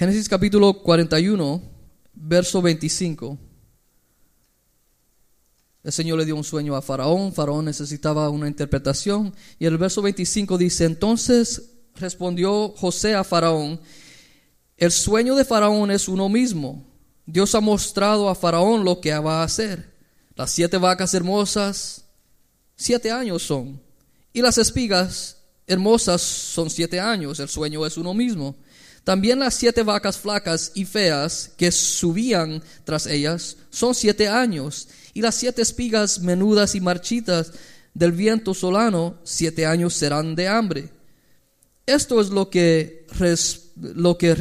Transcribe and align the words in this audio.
Génesis 0.00 0.30
capítulo 0.30 0.72
41, 0.72 1.62
verso 2.14 2.62
25. 2.62 3.38
El 5.84 5.92
Señor 5.92 6.18
le 6.18 6.24
dio 6.24 6.36
un 6.36 6.42
sueño 6.42 6.74
a 6.74 6.80
Faraón, 6.80 7.34
Faraón 7.34 7.66
necesitaba 7.66 8.30
una 8.30 8.48
interpretación 8.48 9.34
y 9.58 9.66
el 9.66 9.76
verso 9.76 10.00
25 10.00 10.56
dice, 10.56 10.86
entonces 10.86 11.72
respondió 11.96 12.70
José 12.78 13.14
a 13.14 13.24
Faraón, 13.24 13.78
el 14.78 14.90
sueño 14.90 15.34
de 15.34 15.44
Faraón 15.44 15.90
es 15.90 16.08
uno 16.08 16.30
mismo. 16.30 16.82
Dios 17.26 17.54
ha 17.54 17.60
mostrado 17.60 18.30
a 18.30 18.34
Faraón 18.34 18.86
lo 18.86 19.02
que 19.02 19.12
va 19.18 19.42
a 19.42 19.44
hacer. 19.44 19.92
Las 20.34 20.50
siete 20.50 20.78
vacas 20.78 21.12
hermosas, 21.12 22.06
siete 22.74 23.10
años 23.10 23.42
son, 23.42 23.78
y 24.32 24.40
las 24.40 24.56
espigas 24.56 25.42
hermosas 25.66 26.22
son 26.22 26.70
siete 26.70 26.98
años, 26.98 27.38
el 27.38 27.50
sueño 27.50 27.84
es 27.84 27.98
uno 27.98 28.14
mismo. 28.14 28.56
También 29.04 29.38
las 29.38 29.54
siete 29.54 29.82
vacas 29.82 30.18
flacas 30.18 30.72
y 30.74 30.84
feas 30.84 31.50
que 31.56 31.72
subían 31.72 32.62
tras 32.84 33.06
ellas 33.06 33.56
son 33.70 33.94
siete 33.94 34.28
años, 34.28 34.88
y 35.14 35.22
las 35.22 35.34
siete 35.34 35.62
espigas 35.62 36.20
menudas 36.20 36.74
y 36.74 36.80
marchitas 36.80 37.52
del 37.94 38.12
viento 38.12 38.54
solano, 38.54 39.18
siete 39.24 39.66
años 39.66 39.94
serán 39.94 40.34
de 40.34 40.48
hambre. 40.48 40.90
Esto 41.86 42.20
es 42.20 42.28
lo 42.28 42.50
que, 42.50 43.06
lo 43.76 44.16
que, 44.16 44.36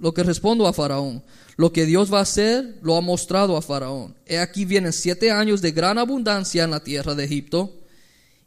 lo 0.00 0.14
que 0.14 0.22
respondo 0.22 0.66
a 0.66 0.72
Faraón. 0.72 1.24
Lo 1.56 1.72
que 1.72 1.86
Dios 1.86 2.12
va 2.12 2.18
a 2.18 2.22
hacer 2.22 2.78
lo 2.82 2.96
ha 2.96 3.00
mostrado 3.00 3.56
a 3.56 3.62
Faraón. 3.62 4.16
He 4.26 4.38
aquí 4.38 4.64
vienen 4.64 4.92
siete 4.92 5.30
años 5.30 5.62
de 5.62 5.72
gran 5.72 5.98
abundancia 5.98 6.64
en 6.64 6.72
la 6.72 6.80
tierra 6.80 7.14
de 7.14 7.24
Egipto, 7.24 7.80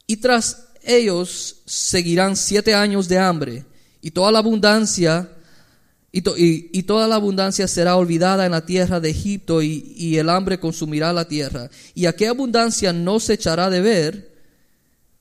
y 0.06 0.18
tras 0.18 0.68
ellos 0.84 1.58
seguirán 1.66 2.36
siete 2.36 2.73
años 2.73 3.08
de 3.08 3.18
hambre, 3.18 3.66
y 4.02 4.12
toda 4.12 4.32
la 4.32 4.40
abundancia 4.40 5.30
y, 6.12 6.84
toda 6.84 7.08
la 7.08 7.16
abundancia 7.16 7.67
será 7.67 7.95
olvidada 7.95 8.45
en 8.45 8.52
la 8.52 8.66
tierra 8.66 9.00
de 9.00 9.09
Egipto 9.09 9.62
y, 9.62 10.17
el 10.17 10.30
hambre 10.30 10.59
consumirá 10.59 11.14
la 11.14 11.28
tierra. 11.28 11.70
Y 11.94 12.06
aquella 12.06 12.31
abundancia 12.31 12.92
no 12.94 13.20
se 13.20 13.34
echará 13.34 13.70
de 13.70 13.81
ver 13.81 14.38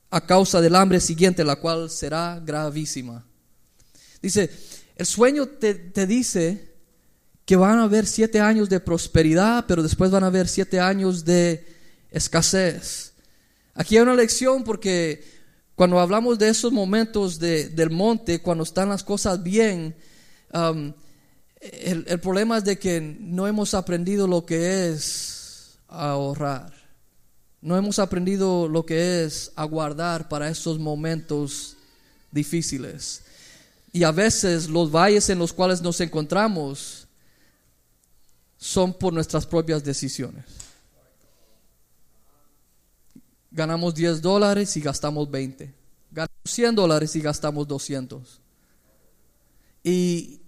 a 0.09 0.25
causa 0.25 0.61
del 0.61 0.75
hambre 0.75 0.99
siguiente, 0.99 1.43
la 1.43 1.57
cual 1.57 1.89
será 1.89 2.41
gravísima. 2.43 3.25
Dice, 4.21 4.49
el 4.95 5.05
sueño 5.05 5.45
te, 5.45 5.75
te 5.75 6.07
dice 6.07 6.73
que 7.45 7.55
van 7.55 7.79
a 7.79 7.83
haber 7.83 8.07
siete 8.07 8.39
años 8.39 8.67
de 8.69 8.79
prosperidad, 8.79 9.65
pero 9.67 9.83
después 9.83 10.09
van 10.09 10.23
a 10.23 10.27
haber 10.27 10.47
siete 10.47 10.79
años 10.79 11.23
de 11.23 11.65
escasez. 12.09 13.13
Aquí 13.75 13.97
hay 13.97 14.01
una 14.01 14.15
lección 14.15 14.63
porque 14.63 15.23
cuando 15.77 15.97
hablamos 16.01 16.37
de 16.37 16.49
esos 16.49 16.73
momentos 16.73 17.39
del 17.39 17.89
monte, 17.91 18.41
cuando 18.41 18.65
están 18.65 18.89
las 18.89 19.03
cosas 19.03 19.41
bien, 19.41 19.95
Um, 20.53 20.93
el, 21.59 22.19
problema 22.19 22.57
es 22.57 22.63
de 22.63 22.77
que 22.77 23.01
no 23.01 23.47
hemos 23.47 23.73
aprendido 23.73 24.27
lo 24.27 24.45
que 24.45 24.89
es 24.89 25.77
ahorrar. 25.87 26.73
No 27.61 27.75
hemos 27.75 27.99
aprendido 27.99 28.67
lo 28.67 28.85
que 28.85 29.23
es 29.23 29.51
aguardar 29.55 30.29
para 30.29 30.49
esos 30.49 30.79
momentos 30.79 31.75
difíciles. 32.31 33.23
Y 33.91 34.03
a 34.03 34.11
veces 34.11 34.69
los 34.69 34.91
valles 34.91 35.29
en 35.29 35.39
los 35.39 35.51
cuales 35.51 35.81
nos 35.81 35.99
encontramos 35.99 37.07
son 38.57 38.93
por 38.93 39.11
nuestras 39.11 39.45
propias 39.45 39.83
decisiones. 39.83 40.45
Ganamos 43.57 43.95
10 43.95 44.21
dólares 44.21 44.77
y 44.77 44.81
gastamos 44.81 45.31
20. 45.31 45.73
Ganamos 46.11 46.43
100 46.45 46.75
dólares 46.75 47.15
y 47.15 47.21
gastamos 47.21 47.67
200. 47.67 48.39
Y, 49.83 50.39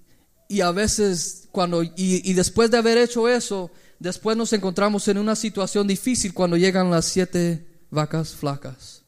a 0.62 0.72
veces 0.72 1.48
cuando, 1.52 1.82
y, 1.82 2.34
después 2.34 2.70
de 2.70 2.78
haber 2.78 3.00
hecho 3.00 3.28
eso, 3.28 3.72
después 3.98 4.38
nos 4.38 4.54
encontramos 4.54 5.08
en 5.08 5.18
una 5.18 5.36
situación 5.36 5.88
difícil 5.88 6.36
cuando 6.36 6.56
llegan 6.56 6.92
las 6.92 7.06
siete 7.06 7.66
vacas 7.90 8.36
flacas. 8.36 9.02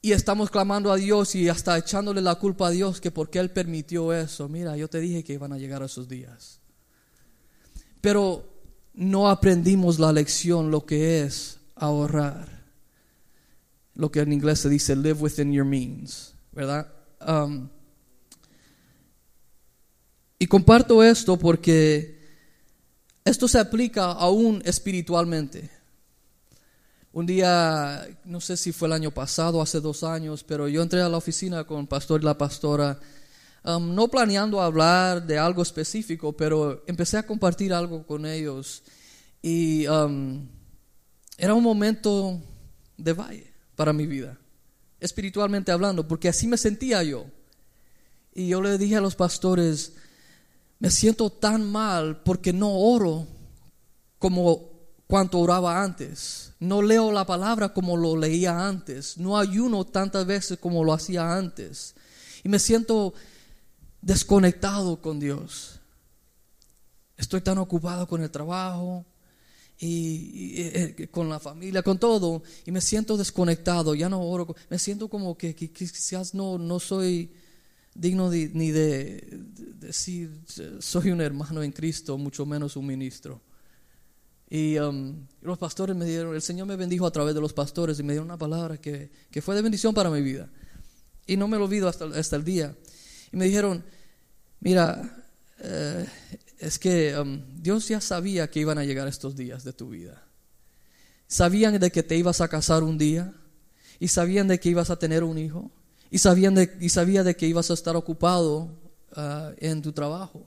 Y 0.00 0.12
estamos 0.12 0.48
clamando 0.48 0.90
a 0.90 0.96
Dios 0.96 1.34
y 1.34 1.50
hasta 1.50 1.76
echándole 1.76 2.22
la 2.22 2.36
culpa 2.36 2.68
a 2.68 2.70
Dios 2.70 3.02
que 3.02 3.10
porque 3.10 3.38
Él 3.38 3.50
permitió 3.50 4.14
eso. 4.14 4.48
Mira, 4.48 4.78
yo 4.78 4.88
te 4.88 4.98
dije 4.98 5.24
que 5.24 5.34
iban 5.34 5.52
a 5.52 5.58
llegar 5.58 5.82
esos 5.82 6.08
días. 6.08 6.58
Pero 8.00 8.46
no 8.94 9.28
aprendimos 9.28 9.98
la 9.98 10.10
lección, 10.10 10.70
lo 10.70 10.86
que 10.86 11.24
es 11.24 11.58
ahorrar. 11.82 12.48
Lo 13.94 14.10
que 14.10 14.20
en 14.20 14.32
inglés 14.32 14.60
se 14.60 14.68
dice 14.68 14.96
live 14.96 15.20
within 15.20 15.52
your 15.52 15.66
means, 15.66 16.34
¿verdad? 16.52 16.86
Um, 17.26 17.68
y 20.38 20.46
comparto 20.46 21.02
esto 21.02 21.38
porque 21.38 22.18
esto 23.24 23.46
se 23.46 23.58
aplica 23.58 24.12
aún 24.12 24.62
espiritualmente. 24.64 25.70
Un 27.12 27.26
día, 27.26 28.08
no 28.24 28.40
sé 28.40 28.56
si 28.56 28.72
fue 28.72 28.88
el 28.88 28.94
año 28.94 29.10
pasado, 29.10 29.60
hace 29.60 29.80
dos 29.80 30.02
años, 30.02 30.42
pero 30.44 30.66
yo 30.68 30.82
entré 30.82 31.02
a 31.02 31.08
la 31.08 31.18
oficina 31.18 31.64
con 31.64 31.80
el 31.80 31.86
pastor 31.86 32.22
y 32.22 32.24
la 32.24 32.38
pastora, 32.38 32.98
um, 33.64 33.94
no 33.94 34.08
planeando 34.08 34.62
hablar 34.62 35.26
de 35.26 35.38
algo 35.38 35.62
específico, 35.62 36.32
pero 36.32 36.82
empecé 36.86 37.18
a 37.18 37.26
compartir 37.26 37.74
algo 37.74 38.06
con 38.06 38.24
ellos. 38.24 38.82
Y 39.42 39.86
um, 39.88 40.48
era 41.42 41.54
un 41.54 41.64
momento 41.64 42.40
de 42.96 43.14
valle 43.14 43.52
para 43.74 43.92
mi 43.92 44.06
vida, 44.06 44.38
espiritualmente 45.00 45.72
hablando, 45.72 46.06
porque 46.06 46.28
así 46.28 46.46
me 46.46 46.56
sentía 46.56 47.02
yo. 47.02 47.26
Y 48.32 48.46
yo 48.46 48.62
le 48.62 48.78
dije 48.78 48.94
a 48.94 49.00
los 49.00 49.16
pastores, 49.16 49.94
me 50.78 50.88
siento 50.88 51.30
tan 51.30 51.68
mal 51.68 52.22
porque 52.22 52.52
no 52.52 52.70
oro 52.70 53.26
como 54.20 54.70
cuanto 55.08 55.40
oraba 55.40 55.82
antes. 55.82 56.52
No 56.60 56.80
leo 56.80 57.10
la 57.10 57.26
palabra 57.26 57.70
como 57.70 57.96
lo 57.96 58.16
leía 58.16 58.64
antes. 58.64 59.18
No 59.18 59.36
ayuno 59.36 59.84
tantas 59.84 60.24
veces 60.24 60.60
como 60.60 60.84
lo 60.84 60.92
hacía 60.92 61.36
antes. 61.36 61.96
Y 62.44 62.48
me 62.48 62.60
siento 62.60 63.14
desconectado 64.00 65.02
con 65.02 65.18
Dios. 65.18 65.80
Estoy 67.16 67.40
tan 67.40 67.58
ocupado 67.58 68.06
con 68.06 68.22
el 68.22 68.30
trabajo 68.30 69.04
y, 69.84 70.52
eh, 70.56 71.08
con 71.10 71.28
la 71.28 71.40
familia, 71.40 71.82
con 71.82 71.98
todo, 71.98 72.42
y 72.64 72.70
me 72.70 72.80
siento 72.80 73.16
desconectado. 73.16 73.96
Ya 73.96 74.08
no 74.08 74.22
oro. 74.22 74.54
Me 74.70 74.78
siento 74.78 75.08
como 75.08 75.36
que, 75.36 75.56
quizás 75.56 76.34
no, 76.34 76.56
no 76.56 76.78
soy 76.78 77.32
digno 77.94 78.30
ni 78.30 78.70
de, 78.70 79.26
decir 79.80 80.30
soy 80.78 81.10
un 81.10 81.20
hermano 81.20 81.62
en 81.62 81.72
Cristo, 81.72 82.16
mucho 82.16 82.46
menos 82.46 82.76
un 82.76 82.86
ministro. 82.86 83.40
Y 84.48 84.78
um, 84.78 85.26
los 85.40 85.58
pastores 85.58 85.96
me 85.96 86.04
dieron, 86.04 86.34
el 86.34 86.42
Señor 86.42 86.68
me 86.68 86.76
bendijo 86.76 87.04
a 87.06 87.10
través 87.10 87.34
de 87.34 87.40
los 87.40 87.52
pastores 87.52 87.98
y 87.98 88.02
me 88.04 88.12
dieron 88.12 88.26
una 88.26 88.38
palabra 88.38 88.76
que, 88.76 89.10
fue 89.42 89.56
de 89.56 89.62
bendición 89.62 89.94
para 89.94 90.10
mi 90.10 90.22
vida. 90.22 90.48
Y 91.26 91.36
no 91.36 91.48
me 91.48 91.58
lo 91.58 91.64
olvido 91.64 91.88
hasta, 91.88 92.04
hasta 92.04 92.36
el 92.36 92.44
día. 92.44 92.76
Y 93.32 93.36
me 93.36 93.46
dijeron, 93.46 93.82
mira, 94.60 95.26
eh, 95.58 96.06
es 96.62 96.78
que 96.78 97.18
um, 97.18 97.42
Dios 97.60 97.88
ya 97.88 98.00
sabía 98.00 98.48
que 98.48 98.60
iban 98.60 98.78
a 98.78 98.84
llegar 98.84 99.08
estos 99.08 99.34
días 99.34 99.64
de 99.64 99.72
tu 99.72 99.88
vida. 99.88 100.22
Sabían 101.26 101.78
de 101.80 101.90
que 101.90 102.04
te 102.04 102.16
ibas 102.16 102.40
a 102.40 102.46
casar 102.46 102.84
un 102.84 102.98
día 102.98 103.34
y 103.98 104.08
sabían 104.08 104.46
de 104.46 104.60
que 104.60 104.68
ibas 104.68 104.88
a 104.88 104.96
tener 104.96 105.24
un 105.24 105.38
hijo 105.38 105.72
y, 106.08 106.18
sabían 106.18 106.54
de, 106.54 106.72
y 106.80 106.90
sabía 106.90 107.24
de 107.24 107.34
que 107.34 107.48
ibas 107.48 107.70
a 107.70 107.74
estar 107.74 107.96
ocupado 107.96 108.70
ah, 109.16 109.50
en 109.58 109.82
tu 109.82 109.92
trabajo. 109.92 110.46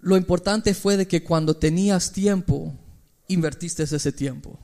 Lo 0.00 0.16
importante 0.16 0.74
fue 0.74 0.96
de 0.96 1.08
que 1.08 1.24
cuando 1.24 1.56
tenías 1.56 2.12
tiempo, 2.12 2.72
invertiste 3.26 3.82
ese 3.82 4.12
tiempo 4.12 4.60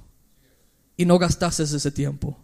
y 0.97 1.07
no 1.07 1.19
gastaste 1.19 1.65
ese 1.65 1.91
tiempo. 1.91 2.39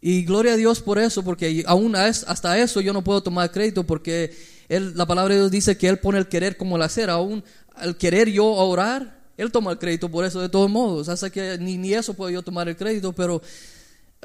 Y 0.00 0.24
gloria 0.24 0.54
a 0.54 0.56
Dios 0.56 0.80
por 0.80 0.98
eso, 0.98 1.22
porque 1.22 1.62
aún 1.66 1.94
hasta 1.94 2.58
eso 2.58 2.80
yo 2.80 2.92
no 2.92 3.04
puedo 3.04 3.22
tomar 3.22 3.52
crédito 3.52 3.84
porque 3.86 4.34
la 4.68 5.06
palabra 5.06 5.34
de 5.34 5.40
Dios 5.40 5.50
dice 5.50 5.78
que 5.78 5.88
Él 5.88 5.98
pone 5.98 6.18
el 6.18 6.28
querer 6.28 6.56
como 6.56 6.76
el 6.76 6.82
hacer. 6.82 7.10
Aún 7.10 7.42
al 7.74 7.96
querer 7.96 8.28
yo 8.28 8.46
orar, 8.46 9.20
Él 9.36 9.50
toma 9.50 9.72
el 9.72 9.78
crédito 9.78 10.10
por 10.10 10.24
eso 10.24 10.40
de 10.40 10.48
todos 10.48 10.70
modos. 10.70 11.08
Así 11.08 11.30
que 11.30 11.58
ni, 11.58 11.78
ni 11.78 11.94
eso 11.94 12.14
puedo 12.14 12.30
yo 12.30 12.42
tomar 12.42 12.68
el 12.68 12.76
crédito, 12.76 13.12
pero 13.12 13.40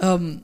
um, 0.02 0.42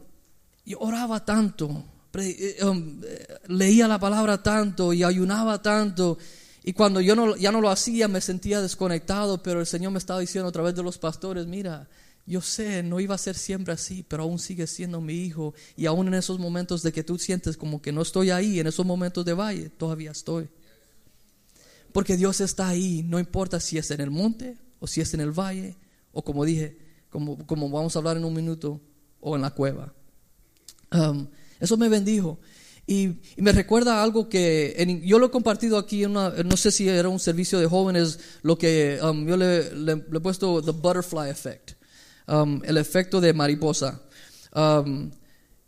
yo 0.65 0.79
oraba 0.79 1.25
tanto, 1.25 1.83
eh, 2.13 2.57
um, 2.63 3.01
leía 3.47 3.87
la 3.87 3.99
palabra 3.99 4.41
tanto 4.41 4.93
y 4.93 5.03
ayunaba 5.03 5.61
tanto. 5.61 6.17
Y 6.63 6.73
cuando 6.73 7.01
yo 7.01 7.15
no, 7.15 7.35
ya 7.35 7.51
no 7.51 7.61
lo 7.61 7.69
hacía 7.69 8.07
me 8.07 8.21
sentía 8.21 8.61
desconectado, 8.61 9.41
pero 9.41 9.59
el 9.59 9.65
Señor 9.65 9.91
me 9.91 9.97
estaba 9.97 10.19
diciendo 10.19 10.49
a 10.49 10.51
través 10.51 10.75
de 10.75 10.83
los 10.83 10.97
pastores, 10.97 11.45
mira, 11.47 11.87
yo 12.29 12.41
sé, 12.41 12.83
no 12.83 12.99
iba 12.99 13.15
a 13.15 13.17
ser 13.17 13.35
siempre 13.35 13.73
así, 13.73 14.05
pero 14.07 14.23
aún 14.23 14.39
sigue 14.39 14.67
siendo 14.67 15.01
mi 15.01 15.15
hijo. 15.15 15.53
Y 15.75 15.87
aún 15.87 16.07
en 16.07 16.13
esos 16.13 16.39
momentos 16.39 16.83
de 16.83 16.91
que 16.91 17.03
tú 17.03 17.17
sientes 17.17 17.57
como 17.57 17.81
que 17.81 17.91
no 17.91 18.03
estoy 18.03 18.29
ahí, 18.29 18.59
en 18.59 18.67
esos 18.67 18.85
momentos 18.85 19.25
de 19.25 19.33
valle, 19.33 19.69
todavía 19.69 20.11
estoy. 20.11 20.47
Porque 21.91 22.15
Dios 22.15 22.39
está 22.39 22.69
ahí, 22.69 23.03
no 23.03 23.19
importa 23.19 23.59
si 23.59 23.77
es 23.77 23.89
en 23.91 24.01
el 24.01 24.11
monte 24.11 24.57
o 24.79 24.87
si 24.87 25.01
es 25.01 25.13
en 25.13 25.21
el 25.21 25.31
valle, 25.31 25.75
o 26.13 26.23
como 26.23 26.45
dije, 26.45 26.77
como, 27.09 27.45
como 27.45 27.69
vamos 27.69 27.95
a 27.95 27.99
hablar 27.99 28.15
en 28.15 28.25
un 28.25 28.33
minuto, 28.33 28.79
o 29.19 29.35
en 29.35 29.41
la 29.41 29.51
cueva. 29.51 29.93
Um, 30.91 31.27
eso 31.59 31.77
me 31.77 31.89
bendijo. 31.89 32.39
Y, 32.87 33.19
me 33.37 33.51
recuerda 33.51 34.01
algo 34.01 34.29
que 34.29 35.01
yo 35.03 35.19
lo 35.19 35.27
he 35.27 35.31
compartido 35.31 35.77
aquí, 35.77 36.03
en 36.03 36.11
una, 36.11 36.29
no 36.43 36.57
sé 36.57 36.71
si 36.71 36.87
era 36.87 37.09
un 37.09 37.19
servicio 37.19 37.59
de 37.59 37.67
jóvenes, 37.67 38.19
lo 38.41 38.57
que 38.57 38.99
um, 39.03 39.27
yo 39.27 39.37
le, 39.37 39.75
le, 39.75 39.91
he 39.91 40.19
puesto 40.19 40.61
the 40.61 40.71
butterfly 40.71 41.29
effect, 41.29 41.73
um, 42.29 42.61
el 42.63 42.77
efecto 42.77 43.19
de 43.19 43.33
mariposa. 43.33 44.01
Um, 44.53 45.11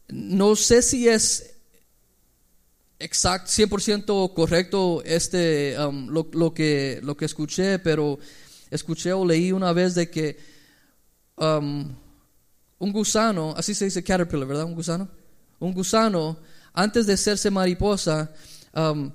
no 0.10 0.56
sé 0.56 0.81
si 0.81 1.08
es 1.08 1.56
exacto, 3.00 3.50
100% 3.52 4.34
correcto 4.34 5.02
este, 5.04 5.75
lo, 5.75 6.30
lo, 6.31 6.54
que, 6.54 7.00
lo 7.04 7.18
que 7.18 7.25
escuché, 7.25 7.80
pero 7.80 8.19
escuché 8.69 9.13
o 9.13 9.25
leí 9.25 9.52
una 9.52 9.74
vez 9.74 9.96
de 9.96 10.10
que 10.10 10.38
un 11.38 12.92
gusano, 12.92 13.54
así 13.58 13.74
se 13.74 13.86
dice 13.86 14.04
caterpillar, 14.04 14.48
¿verdad? 14.48 14.66
Un 14.66 14.75
gusano. 14.75 15.10
Un 15.60 15.74
gusano 15.74 16.38
antes 16.74 17.06
de 17.06 17.13
hacerse 17.13 17.50
mariposa, 17.50 18.31
um, 18.74 19.12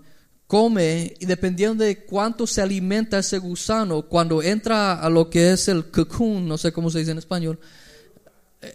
come 0.46 1.14
y 1.18 1.26
dependiendo 1.26 1.84
de 1.84 2.04
cuánto 2.04 2.46
se 2.46 2.62
alimenta 2.62 3.18
ese 3.18 3.38
gusano, 3.38 4.02
cuando 4.02 4.42
entra 4.42 4.94
a 4.94 5.10
lo 5.10 5.28
que 5.28 5.52
es 5.52 5.68
el 5.68 5.90
cocoon, 5.90 6.46
no 6.46 6.58
sé 6.58 6.72
cómo 6.72 6.90
se 6.90 7.00
dice 7.00 7.10
en 7.10 7.18
español, 7.18 7.58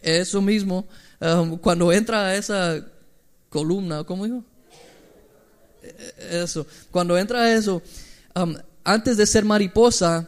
eso 0.01 0.41
mismo, 0.41 0.88
um, 1.19 1.57
cuando 1.57 1.91
entra 1.91 2.27
a 2.27 2.35
esa 2.35 2.85
columna, 3.50 4.03
¿cómo 4.03 4.25
digo? 4.25 4.44
Eso, 6.29 6.65
cuando 6.91 7.18
entra 7.18 7.41
a 7.41 7.53
eso, 7.53 7.81
um, 8.35 8.56
antes 8.83 9.18
de 9.18 9.25
ser 9.25 9.45
mariposa, 9.45 10.27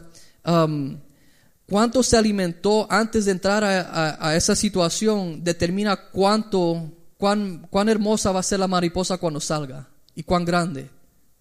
cuánto 1.66 2.02
se 2.02 2.16
alimentó 2.16 2.86
antes 2.90 3.24
de 3.24 3.32
entrar 3.32 3.64
a 3.64 4.36
esa 4.36 4.54
situación 4.54 5.42
determina 5.42 5.96
cuánto 5.96 6.92
cuán, 7.70 7.88
hermosa 7.88 8.32
va 8.32 8.40
a 8.40 8.42
ser 8.42 8.60
la 8.60 8.68
mariposa 8.68 9.18
cuando 9.18 9.40
salga 9.40 9.88
y 10.14 10.22
cuán 10.22 10.44
grande 10.44 10.90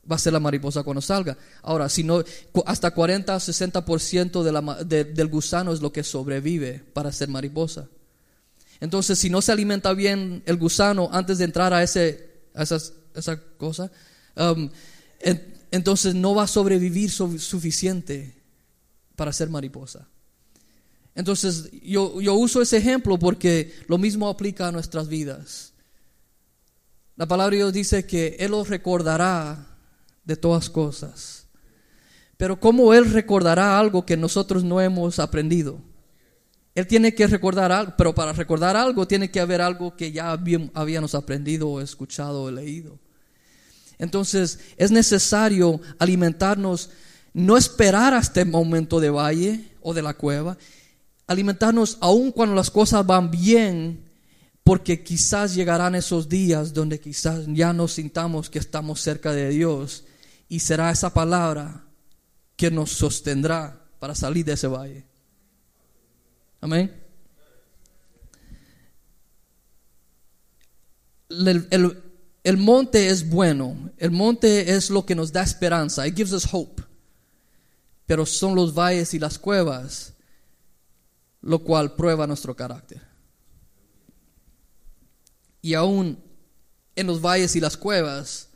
va 0.09 0.15
a 0.15 0.19
ser 0.19 0.33
la 0.33 0.39
mariposa 0.39 0.83
cuando 0.83 1.01
salga. 1.01 1.37
Ahora, 1.61 1.87
si 1.89 2.03
no, 2.03 2.23
hasta 2.65 2.91
40 2.91 3.35
o 3.35 3.39
60% 3.39 4.43
de 4.43 4.51
la, 4.51 4.83
del 4.83 5.27
gusano 5.27 5.73
es 5.73 5.81
lo 5.81 5.91
que 5.91 6.03
sobrevive 6.03 6.83
para 6.93 7.11
ser 7.11 7.29
mariposa. 7.29 7.87
Entonces, 8.79 9.17
si 9.17 9.29
no 9.29 9.41
se 9.41 9.51
alimenta 9.51 9.93
bien 9.93 10.43
el 10.45 10.57
gusano 10.57 11.09
antes 11.11 11.37
de 11.37 11.45
entrar 11.45 11.73
a, 11.73 11.83
ese, 11.83 12.41
esa 12.53 13.39
cosa, 13.57 13.89
um, 14.35 14.69
entonces 15.71 16.13
no 16.13 16.35
va 16.35 16.43
a 16.43 16.47
sobrevivir 16.47 17.09
suficiente 17.09 18.35
para 19.15 19.31
ser 19.31 19.49
mariposa. 19.49 20.07
Entonces, 21.15 21.69
yo, 21.81 22.19
yo 22.19 22.33
uso 22.33 22.61
ese 22.61 22.77
ejemplo 22.77 23.17
porque 23.17 23.73
lo 23.87 23.97
mismo 23.97 24.27
aplica 24.27 24.67
a 24.67 24.71
nuestras 24.71 25.07
vidas. 25.07 25.73
La 27.15 27.27
palabra 27.27 27.55
Dios 27.55 27.71
dice 27.71 28.05
que 28.05 28.35
Él 28.39 28.53
os 28.53 28.67
recordará 28.67 29.72
de 30.23 30.35
todas 30.35 30.69
cosas. 30.69 31.47
Pero 32.37 32.59
¿cómo 32.59 32.93
Él 32.93 33.11
recordará 33.11 33.79
algo 33.79 34.05
que 34.05 34.17
nosotros 34.17 34.63
no 34.63 34.81
hemos 34.81 35.19
aprendido? 35.19 35.79
Él 36.75 36.87
tiene 36.87 37.13
que 37.13 37.27
recordar 37.27 37.71
algo, 37.71 37.93
pero 37.97 38.15
para 38.15 38.33
recordar 38.33 38.75
algo 38.75 39.07
tiene 39.07 39.29
que 39.29 39.39
haber 39.39 39.61
algo 39.61 39.95
que 39.95 40.11
ya 40.11 40.31
habíamos 40.31 41.13
aprendido 41.13 41.79
escuchado 41.79 42.43
o 42.43 42.51
leído. 42.51 42.99
Entonces 43.99 44.59
es 44.77 44.91
necesario 44.91 45.79
alimentarnos, 45.99 46.89
no 47.33 47.57
esperar 47.57 48.13
hasta 48.13 48.41
el 48.41 48.49
momento 48.49 48.99
de 48.99 49.11
valle 49.11 49.69
o 49.81 49.93
de 49.93 50.01
la 50.01 50.15
cueva, 50.15 50.57
alimentarnos 51.27 51.97
aun 52.01 52.31
cuando 52.31 52.55
las 52.55 52.71
cosas 52.71 53.05
van 53.05 53.29
bien 53.29 54.09
porque 54.63 55.03
quizás 55.03 55.53
llegarán 55.53 55.93
esos 55.93 56.27
días 56.27 56.73
donde 56.73 56.99
quizás 56.99 57.45
ya 57.47 57.71
nos 57.73 57.93
sintamos 57.93 58.49
que 58.49 58.59
estamos 58.59 58.99
cerca 59.01 59.31
de 59.31 59.49
Dios 59.49 60.05
y 60.53 60.59
será 60.59 60.91
esa 60.91 61.11
palabra 61.11 61.83
que 62.55 62.69
nos 62.69 62.91
sostendrá 62.91 63.89
para 63.97 64.13
salir 64.13 64.45
de 64.45 64.53
ese 64.53 64.67
valle. 64.67 65.03
Amén. 66.61 66.93
El, 71.27 72.57
monte 72.57 73.07
es 73.07 73.27
bueno, 73.27 73.89
el 73.97 74.11
monte 74.11 74.75
es 74.75 74.91
lo 74.91 75.03
que 75.07 75.15
nos 75.15 75.31
da 75.31 75.41
esperanza, 75.41 76.05
it 76.05 76.15
gives 76.15 76.33
us 76.33 76.47
hope. 76.51 76.83
Pero 78.05 78.23
son 78.23 78.53
los 78.53 78.75
valles 78.75 79.15
y 79.15 79.17
las 79.19 79.39
cuevas 79.39 80.13
lo 81.41 81.63
cual 81.63 81.95
prueba 81.95 82.27
nuestro 82.27 82.55
carácter 82.55 83.01
y 85.63 85.73
aún 85.73 86.23
en 86.95 87.07
los 87.07 87.19
valles 87.21 87.55
y 87.55 87.59
las 87.59 87.75
cuevas, 87.75 88.52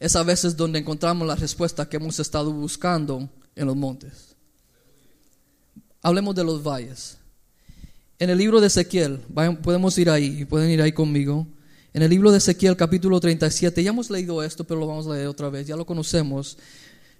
es 0.00 0.16
a 0.16 0.22
veces 0.22 0.56
donde 0.56 0.78
encontramos 0.78 1.28
la 1.28 1.36
respuesta 1.36 1.86
que 1.86 1.98
hemos 1.98 2.18
estado 2.18 2.50
buscando 2.50 3.28
en 3.54 3.66
los 3.66 3.76
montes. 3.76 4.34
Hablemos 6.00 6.34
de 6.34 6.42
los 6.42 6.62
valles. 6.62 7.18
En 8.18 8.30
el 8.30 8.38
libro 8.38 8.60
de 8.62 8.68
Ezequiel, 8.68 9.20
podemos 9.62 9.96
ir 9.98 10.08
ahí, 10.08 10.46
pueden 10.46 10.70
ir 10.70 10.80
ahí 10.80 10.92
conmigo. 10.92 11.46
En 11.92 12.02
el 12.02 12.08
libro 12.08 12.32
de 12.32 12.38
Ezequiel 12.38 12.76
capítulo 12.76 13.20
37, 13.20 13.82
ya 13.82 13.90
hemos 13.90 14.10
leído 14.10 14.42
esto, 14.42 14.64
pero 14.64 14.80
lo 14.80 14.86
vamos 14.86 15.06
a 15.06 15.14
leer 15.14 15.26
otra 15.26 15.50
vez, 15.50 15.66
ya 15.66 15.76
lo 15.76 15.84
conocemos. 15.84 16.56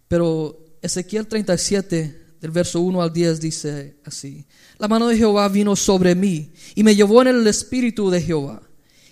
Pero 0.09 0.59
Ezequiel 0.81 1.27
37, 1.27 2.23
del 2.41 2.51
verso 2.51 2.81
1 2.81 3.03
al 3.03 3.13
10, 3.13 3.41
dice 3.41 3.97
así, 4.05 4.47
la 4.79 4.89
mano 4.89 5.07
de 5.09 5.19
Jehová 5.19 5.49
vino 5.49 5.77
sobre 5.77 6.15
mí 6.15 6.51
y 6.75 6.83
me 6.83 6.97
llevó 6.97 7.21
en 7.21 7.29
el 7.29 7.47
espíritu 7.47 8.09
de 8.09 8.23
Jehová 8.23 8.63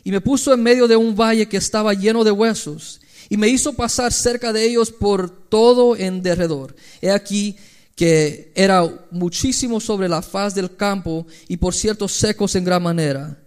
y 0.05 0.11
me 0.11 0.23
puso 0.23 0.55
en 0.55 0.63
medio 0.63 0.89
de 0.89 0.97
un 0.97 1.15
valle 1.15 1.47
que 1.47 1.59
estaba 1.59 1.93
lleno 1.93 2.25
de 2.25 2.31
huesos 2.31 3.01
y 3.29 3.37
me 3.37 3.49
hizo 3.49 3.73
pasar 3.75 4.13
cerca 4.13 4.53
de 4.53 4.65
ellos 4.65 4.91
por 4.91 5.31
todo 5.31 5.97
en 5.97 6.23
derredor. 6.23 6.75
He 7.01 7.11
aquí 7.11 7.57
que 7.95 8.53
era 8.55 9.07
muchísimo 9.11 9.81
sobre 9.81 10.09
la 10.09 10.23
faz 10.23 10.55
del 10.55 10.77
campo 10.77 11.27
y 11.49 11.57
por 11.57 11.75
cierto 11.75 12.07
secos 12.07 12.55
en 12.55 12.65
gran 12.65 12.83
manera. 12.83 13.43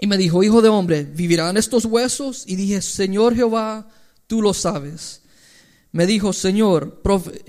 Y 0.00 0.06
me 0.06 0.16
dijo, 0.16 0.42
hijo 0.42 0.62
de 0.62 0.68
hombre, 0.68 1.04
¿vivirán 1.04 1.56
estos 1.56 1.84
huesos? 1.84 2.44
Y 2.46 2.56
dije, 2.56 2.82
Señor 2.82 3.34
Jehová, 3.34 3.88
tú 4.26 4.42
lo 4.42 4.54
sabes. 4.54 5.22
Me 5.96 6.06
dijo, 6.06 6.34
Señor, 6.34 7.00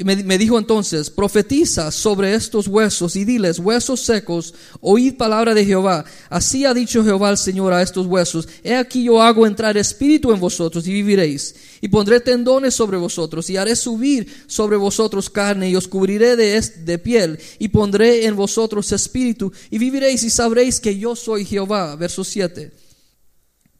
me, 0.06 0.38
dijo 0.38 0.58
entonces, 0.58 1.10
profetiza 1.10 1.92
sobre 1.92 2.34
estos 2.34 2.70
huesos 2.70 3.18
y 3.18 3.26
diles, 3.26 3.60
huesos 3.60 4.00
secos, 4.00 4.54
oíd 4.80 5.18
palabra 5.18 5.54
de 5.54 5.66
Jehová. 5.66 6.06
Así 6.30 6.64
ha 6.64 6.74
dicho 6.74 7.04
Jehová 7.04 7.30
el 7.32 7.38
Señor 7.38 7.74
a 7.74 7.82
estos 7.82 8.08
huesos, 8.08 8.48
he 8.64 8.74
aquí 8.74 9.04
yo 9.04 9.22
hago 9.22 9.46
entrar 9.46 9.76
espíritu 9.76 10.32
en 10.32 10.40
vosotros 10.40 10.88
y 10.88 10.94
viviréis. 10.94 11.56
Y 11.82 11.90
pondré 11.90 12.22
tendones 12.22 12.74
sobre 12.74 12.96
vosotros 12.96 13.50
y 13.50 13.58
haré 13.58 13.76
subir 13.76 14.46
sobre 14.48 14.78
vosotros 14.78 15.30
carne 15.30 15.70
y 15.70 15.76
os 15.76 15.90
cubriré 15.90 16.38
de, 16.38 16.62
de 16.62 16.98
piel 17.00 17.38
y 17.60 17.68
pondré 17.68 18.28
en 18.28 18.38
vosotros 18.38 18.90
espíritu 18.94 19.52
y 19.70 19.78
viviréis 19.78 20.24
y 20.24 20.30
sabréis 20.30 20.80
que 20.80 20.98
yo 20.98 21.18
soy 21.18 21.44
Jehová. 21.44 21.98
Verso 21.98 22.24
7. 22.24 22.72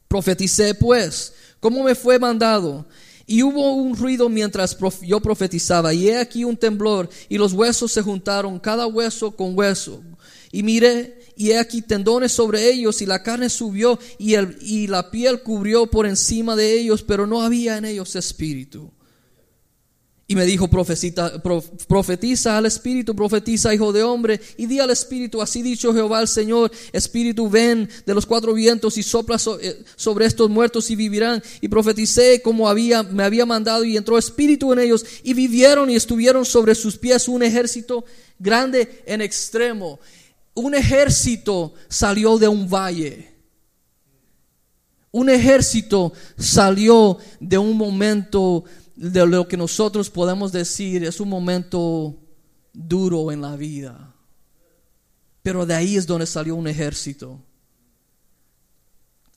Profeticé 0.08 0.74
pues, 0.74 1.32
¿cómo 1.58 1.84
me 1.84 1.94
fue 1.94 2.18
mandado? 2.18 2.84
Y 3.30 3.42
hubo 3.42 3.74
un 3.74 3.94
ruido 3.94 4.30
mientras 4.30 4.74
yo 5.02 5.20
profetizaba, 5.20 5.92
y 5.92 6.08
he 6.08 6.16
aquí 6.16 6.44
un 6.44 6.56
temblor, 6.56 7.10
y 7.28 7.36
los 7.36 7.52
huesos 7.52 7.92
se 7.92 8.00
juntaron, 8.00 8.58
cada 8.58 8.86
hueso 8.86 9.32
con 9.32 9.56
hueso. 9.56 10.02
Y 10.50 10.62
miré, 10.62 11.20
y 11.36 11.50
he 11.50 11.58
aquí 11.58 11.82
tendones 11.82 12.32
sobre 12.32 12.72
ellos, 12.72 13.02
y 13.02 13.06
la 13.06 13.22
carne 13.22 13.50
subió, 13.50 13.98
y, 14.18 14.86
la 14.86 15.10
piel 15.10 15.42
cubrió 15.42 15.90
por 15.90 16.06
encima 16.06 16.56
de 16.56 16.80
ellos, 16.80 17.02
pero 17.02 17.26
no 17.26 17.42
había 17.42 17.76
en 17.76 17.84
ellos 17.84 18.16
espíritu. 18.16 18.90
Y 20.30 20.34
me 20.34 20.44
dijo, 20.44 20.68
profetiza 20.68 22.58
al 22.58 22.66
Espíritu, 22.66 23.16
profetiza, 23.16 23.72
hijo 23.72 23.94
de 23.94 24.02
hombre, 24.02 24.38
y 24.58 24.66
di 24.66 24.78
al 24.78 24.90
Espíritu, 24.90 25.40
así 25.40 25.62
dicho 25.62 25.94
Jehová 25.94 26.20
el 26.20 26.28
Señor, 26.28 26.70
Espíritu, 26.92 27.48
ven 27.48 27.88
de 28.04 28.14
los 28.14 28.26
cuatro 28.26 28.52
vientos 28.52 28.98
y 28.98 29.02
sopla 29.02 29.38
eh, 29.62 29.82
sobre 29.96 30.26
estos 30.26 30.50
muertos 30.50 30.90
y 30.90 30.96
vivirán. 30.96 31.42
Y 31.62 31.68
profeticé 31.68 32.42
como 32.42 32.68
había, 32.68 33.02
me 33.02 33.22
había 33.22 33.46
mandado, 33.46 33.84
y 33.84 33.96
entró 33.96 34.18
Espíritu 34.18 34.70
en 34.74 34.80
ellos, 34.80 35.02
y 35.22 35.32
vivieron 35.32 35.88
y 35.88 35.96
estuvieron 35.96 36.44
sobre 36.44 36.74
sus 36.74 36.98
pies 36.98 37.26
un 37.26 37.42
ejército 37.42 38.04
grande 38.38 39.02
en 39.06 39.22
extremo. 39.22 39.98
Un 40.52 40.74
ejército 40.74 41.72
salió 41.88 42.36
de 42.36 42.48
un 42.48 42.68
valle. 42.68 43.32
Un 45.10 45.30
ejército 45.30 46.12
salió 46.36 47.16
de 47.40 47.56
un 47.56 47.78
momento 47.78 48.64
de 48.98 49.24
lo 49.28 49.46
que 49.46 49.56
nosotros 49.56 50.10
podemos 50.10 50.50
decir 50.50 51.04
es 51.04 51.20
un 51.20 51.28
momento 51.28 52.18
duro 52.72 53.30
en 53.30 53.40
la 53.40 53.54
vida. 53.54 54.12
Pero 55.40 55.64
de 55.64 55.74
ahí 55.74 55.96
es 55.96 56.04
donde 56.04 56.26
salió 56.26 56.56
un 56.56 56.66
ejército. 56.66 57.40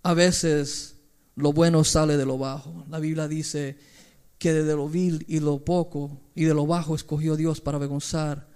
A 0.02 0.16
veces 0.16 0.96
lo 1.36 1.54
bueno 1.54 1.84
sale 1.84 2.18
de 2.18 2.26
lo 2.26 2.40
bajo. 2.40 2.86
La 2.90 2.98
Biblia 2.98 3.28
dice 3.28 3.78
que 4.40 4.52
de 4.52 4.76
lo 4.76 4.90
vil 4.90 5.24
y 5.28 5.40
lo 5.40 5.64
poco 5.64 6.20
y 6.34 6.46
de 6.46 6.56
lo 6.56 6.66
bajo 6.66 6.96
escogió 6.96 7.36
Dios 7.36 7.62
para 7.62 7.78
avergonzar 7.78 8.48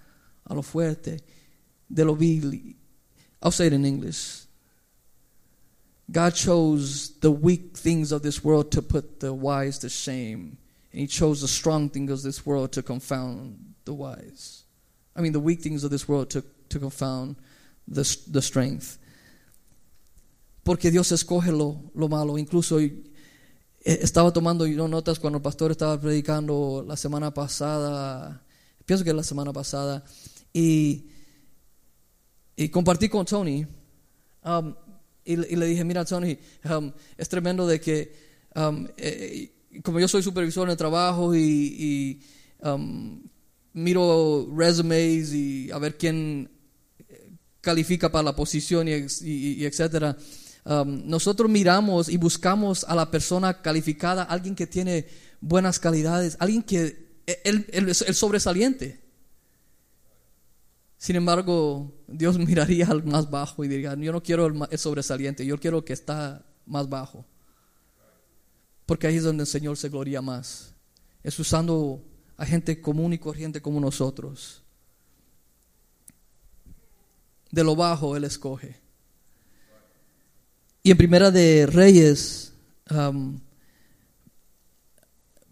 a 0.44 0.56
lo 0.56 0.64
fuerte. 0.64 1.24
De 1.88 2.04
lo 2.04 2.16
vil. 2.16 2.76
I'll 3.44 3.52
say 3.52 3.68
it 3.68 3.74
in 3.74 3.86
English. 3.86 4.48
God 6.12 6.34
chose 6.34 7.14
the 7.20 7.30
weak 7.30 7.78
things 7.78 8.12
of 8.12 8.24
this 8.24 8.44
world 8.44 8.72
to 8.72 8.82
put 8.82 9.20
the 9.20 9.32
wise 9.32 9.78
to 9.80 9.90
shame. 9.90 10.58
And 10.96 11.02
he 11.02 11.08
chose 11.08 11.42
the 11.42 11.48
strong 11.50 11.90
things 11.90 12.10
of 12.10 12.24
this 12.24 12.46
world 12.46 12.72
to 12.72 12.82
confound 12.82 13.58
the 13.84 13.94
wise. 13.94 14.64
I 15.14 15.20
mean, 15.20 15.34
the 15.34 15.42
weak 15.42 15.60
things 15.60 15.84
of 15.84 15.92
this 15.92 16.08
world 16.08 16.30
to, 16.30 16.42
to 16.70 16.80
confound 16.80 17.36
the, 17.86 18.04
the 18.32 18.42
strength. 18.42 18.98
Porque 20.64 20.90
Dios 20.90 21.12
escoge 21.12 21.52
lo, 21.52 21.92
lo 21.96 22.08
malo. 22.08 22.38
Incluso 22.38 22.80
eh, 22.80 22.94
estaba 23.84 24.32
tomando 24.32 24.66
notas 24.66 25.20
cuando 25.20 25.40
el 25.40 25.42
pastor 25.42 25.72
estaba 25.72 26.00
predicando 26.00 26.86
la 26.88 26.96
semana 26.96 27.34
pasada, 27.34 28.42
pienso 28.86 29.04
que 29.04 29.12
la 29.12 29.24
semana 29.24 29.52
pasada, 29.52 30.02
y, 30.54 31.10
compartí 32.72 33.10
con 33.10 33.26
Tony. 33.26 33.68
Um, 34.46 34.74
y, 35.26 35.34
y, 35.34 35.56
le 35.58 35.66
dije, 35.66 35.84
mira 35.84 36.06
Tony, 36.06 36.38
um, 36.70 36.90
es 37.18 37.28
tremendo 37.28 37.68
de 37.68 37.82
que 37.82 38.16
um, 38.56 38.88
eh, 38.96 39.55
como 39.84 40.00
yo 40.00 40.08
soy 40.08 40.24
supervisor 40.24 40.70
el 40.70 40.78
trabajo 40.78 41.36
y, 41.36 42.22
um, 42.62 43.22
miro 43.74 44.50
resumes 44.56 45.34
y 45.34 45.70
a 45.72 45.78
ver 45.80 45.98
quién 45.98 46.50
califica 47.62 48.12
para 48.12 48.24
la 48.24 48.36
posición 48.36 48.88
y, 48.88 49.66
etcétera. 49.66 50.16
Um, 50.66 51.08
nosotros 51.08 51.50
miramos 51.50 52.10
y 52.10 52.18
buscamos 52.18 52.84
a 52.86 52.96
la 52.96 53.12
persona 53.12 53.62
calificada, 53.62 54.24
alguien 54.24 54.56
que 54.56 54.68
tiene 54.68 55.08
buenas 55.42 55.80
calidades, 55.80 56.38
alguien 56.40 56.64
que 56.64 57.22
el, 57.44 57.66
el, 57.72 57.88
el 57.88 58.16
sobresaliente. 58.16 59.06
Sin 60.98 61.16
embargo, 61.16 61.94
Dios 62.08 62.38
miraría 62.48 62.88
al 62.88 63.04
más 63.04 63.30
bajo 63.30 63.64
y 63.64 63.68
diría, 63.68 63.96
yo 63.96 64.12
no 64.12 64.24
quiero 64.24 64.48
el, 64.48 64.80
sobresaliente, 64.80 65.46
yo 65.46 65.60
quiero 65.60 65.86
que 65.86 65.94
está 65.94 66.46
más 66.66 66.90
bajo. 66.90 67.26
Porque 68.86 69.08
ahí 69.08 69.18
es 69.18 69.24
donde 69.24 69.44
el 69.44 69.48
Señor 69.48 69.78
se 69.78 69.90
gloria 69.90 70.22
más. 70.22 70.74
Es 71.24 71.40
usando 71.40 72.04
a 72.38 72.46
gente 72.46 72.80
común 72.82 73.14
y 73.14 73.18
corriente 73.18 73.62
como 73.62 73.80
nosotros. 73.80 74.62
De 77.52 77.64
lo 77.64 77.76
bajo 77.76 78.16
Él 78.16 78.26
escoge. 78.26 78.76
Y 80.84 80.92
en 80.92 80.98
Primera 80.98 81.32
de 81.32 81.66
Reyes 81.66 82.54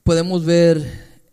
podemos 0.03 0.45
ver 0.45 0.77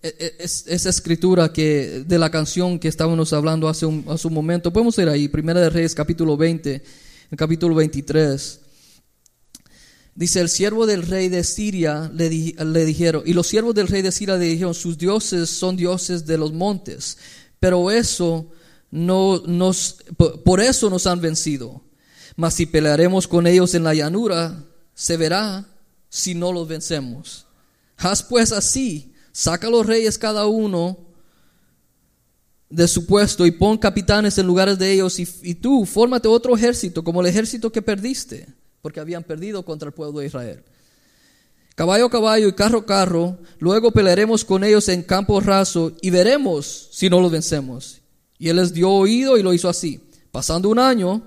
e, 0.02 0.09
e, 0.09 0.37
esa 0.42 0.88
escritura 0.88 1.52
que 1.52 2.04
de 2.07 2.19
la 2.19 2.30
canción 2.30 2.78
que 2.78 2.88
estábamos 2.88 3.35
hablando 3.35 3.69
hace 3.69 3.85
un, 3.85 4.07
hace 4.09 4.30
momento. 4.30 4.73
Podemos 4.73 4.97
ir 4.97 5.09
ahí, 5.11 5.28
Primera 5.28 5.61
de 5.61 5.69
Reyes 5.69 5.95
capítulo 5.95 6.38
20, 6.38 6.83
el 7.30 7.37
capítulo 7.37 7.75
23. 7.75 8.61
Dice, 10.14 10.40
el 10.40 10.49
siervo 10.49 10.87
del 10.87 11.02
rey 11.02 11.29
de 11.29 11.45
Siria 11.45 12.11
le, 12.12 12.29
le, 12.29 12.85
dijeron, 12.85 13.23
y 13.25 13.33
los 13.33 13.47
siervos 13.47 13.75
del 13.75 13.88
rey 13.88 14.02
de 14.02 14.12
Siria 14.12 14.37
le 14.37 14.45
dijeron, 14.45 14.75
sus 14.75 14.99
dioses 14.99 15.49
son 15.49 15.76
dioses 15.76 16.26
de 16.26 16.37
los 16.37 16.52
montes, 16.52 17.17
pero 17.59 17.90
eso 17.90 18.50
no 18.90 19.43
nos, 19.47 19.99
por 20.45 20.61
eso 20.61 20.90
nos 20.90 21.07
han 21.07 21.21
vencido. 21.21 21.83
Mas 22.37 22.55
si 22.55 22.67
pelearemos 22.67 23.29
con 23.29 23.47
ellos 23.47 23.75
en 23.75 23.85
la 23.85 23.95
llanura, 23.95 24.64
se 24.95 25.17
verá 25.17 25.67
si 26.09 26.35
no 26.35 26.52
los 26.52 26.67
vencemos. 26.67 27.47
Haz 27.97 28.23
pues 28.23 28.52
así, 28.52 29.12
saca 29.33 29.69
a 29.69 29.71
los 29.71 29.87
reyes 29.87 30.19
cada 30.19 30.47
uno 30.47 30.99
de 32.69 32.87
su 32.88 33.07
puesto 33.07 33.47
y 33.47 33.50
pon 33.50 33.79
capitanes 33.79 34.38
en 34.38 34.47
lugares 34.47 34.79
de 34.79 34.93
ellos 34.93 35.19
y, 35.19 35.29
y 35.43 35.55
tú 35.55 35.85
fórmate 35.85 36.29
otro 36.29 36.57
ejército 36.57 37.02
como 37.02 37.21
el 37.21 37.26
ejército 37.26 37.71
que 37.71 37.83
perdiste, 37.83 38.47
porque 38.83 39.01
habían 39.01 39.25
perdido 39.25 39.65
contra 39.65 39.89
el 39.89 39.95
pueblo 39.95 40.21
de 40.21 40.27
Israel. 40.27 40.63
Caballo 41.75 42.11
caballo 42.11 42.49
y 42.49 42.53
carro 42.53 42.85
carro, 42.85 43.39
luego 43.59 43.91
pelearemos 43.91 44.45
con 44.45 44.65
ellos 44.65 44.89
en 44.89 45.03
campo 45.03 45.41
raso 45.41 45.93
y 46.03 46.11
veremos 46.11 46.89
si 46.93 47.09
no 47.09 47.21
los 47.21 47.33
vencemos. 47.33 48.03
Y 48.39 48.49
él 48.49 48.57
les 48.57 48.73
dio 48.73 48.91
oído 48.91 49.39
y 49.39 49.43
lo 49.43 49.55
hizo 49.55 49.69
así. 49.69 50.01
Pasando 50.31 50.69
un 50.69 50.79
año, 50.79 51.23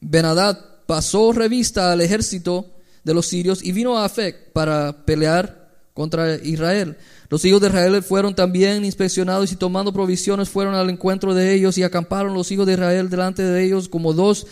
Benadad 0.00 0.58
pasó 0.86 1.32
revista 1.32 1.92
al 1.92 2.00
ejército 2.00 2.66
de 3.04 3.14
los 3.14 3.26
sirios 3.26 3.62
y 3.62 3.72
vino 3.72 3.98
a 3.98 4.04
Afec 4.04 4.52
para 4.52 5.04
pelear 5.04 5.70
contra 5.94 6.36
Israel. 6.36 6.96
Los 7.28 7.44
hijos 7.44 7.60
de 7.60 7.68
Israel 7.68 8.02
fueron 8.02 8.34
también 8.34 8.84
inspeccionados 8.84 9.52
y 9.52 9.56
tomando 9.56 9.92
provisiones 9.92 10.48
fueron 10.48 10.74
al 10.74 10.90
encuentro 10.90 11.34
de 11.34 11.54
ellos 11.54 11.76
y 11.76 11.82
acamparon 11.82 12.34
los 12.34 12.50
hijos 12.52 12.66
de 12.66 12.74
Israel 12.74 13.10
delante 13.10 13.42
de 13.42 13.64
ellos 13.64 13.88
como 13.88 14.12
dos 14.12 14.46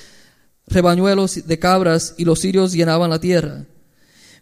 rebañuelos 0.66 1.46
de 1.46 1.58
cabras 1.58 2.14
y 2.16 2.24
los 2.24 2.40
sirios 2.40 2.72
llenaban 2.72 3.10
la 3.10 3.20
tierra. 3.20 3.64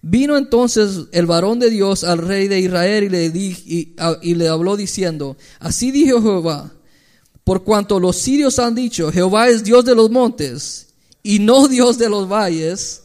Vino 0.06 0.36
entonces 0.36 1.06
el 1.12 1.24
varón 1.24 1.58
de 1.58 1.70
Dios 1.70 2.04
al 2.04 2.18
rey 2.18 2.46
de 2.46 2.60
Israel 2.60 3.04
y 3.04 3.08
le, 3.08 3.32
y, 4.22 4.34
le 4.34 4.48
habló 4.48 4.76
diciendo, 4.76 5.36
así 5.60 5.90
dijo 5.90 6.20
Jehová, 6.20 6.72
por 7.42 7.64
cuanto 7.64 7.98
los 7.98 8.16
sirios 8.16 8.58
han 8.58 8.74
dicho, 8.74 9.10
Jehová 9.10 9.48
es 9.48 9.64
Dios 9.64 9.84
de 9.84 9.94
los 9.94 10.10
montes 10.10 10.88
y 11.22 11.38
no 11.38 11.68
Dios 11.68 11.96
de 11.96 12.10
los 12.10 12.28
valles, 12.30 13.04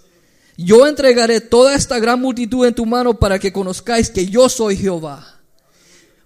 yo 0.58 0.86
entregaré 0.88 1.40
toda 1.40 1.74
esta 1.74 2.00
gran 2.00 2.20
multitud 2.20 2.66
en 2.66 2.76
tu 2.76 2.86
mano 2.86 3.18
para 3.18 3.40
que 3.40 3.54
conozcáis 3.54 4.10
que 4.10 4.26
yo 4.26 4.50
soy 4.50 4.76
Jehová. 4.76 5.40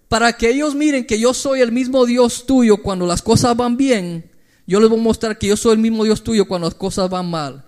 Para 0.08 0.34
que 0.34 0.50
ellos 0.50 0.74
miren 0.74 1.06
que 1.06 1.20
yo 1.20 1.36
soy 1.36 1.62
el 1.62 1.72
mismo 1.72 2.08
Dios 2.08 2.48
tuyo 2.48 2.78
cuando 2.82 3.06
las 3.06 3.22
cosas 3.22 3.56
van 3.56 3.78
bien, 3.78 4.32
yo 4.66 4.80
les 4.80 4.90
voy 4.90 5.00
a 5.00 5.04
mostrar 5.04 5.38
que 5.38 5.48
yo 5.48 5.58
soy 5.58 5.74
el 5.74 5.80
mismo 5.80 6.04
Dios 6.04 6.24
tuyo 6.24 6.48
cuando 6.48 6.68
las 6.68 6.76
cosas 6.76 7.10
van 7.10 7.30
mal. 7.30 7.64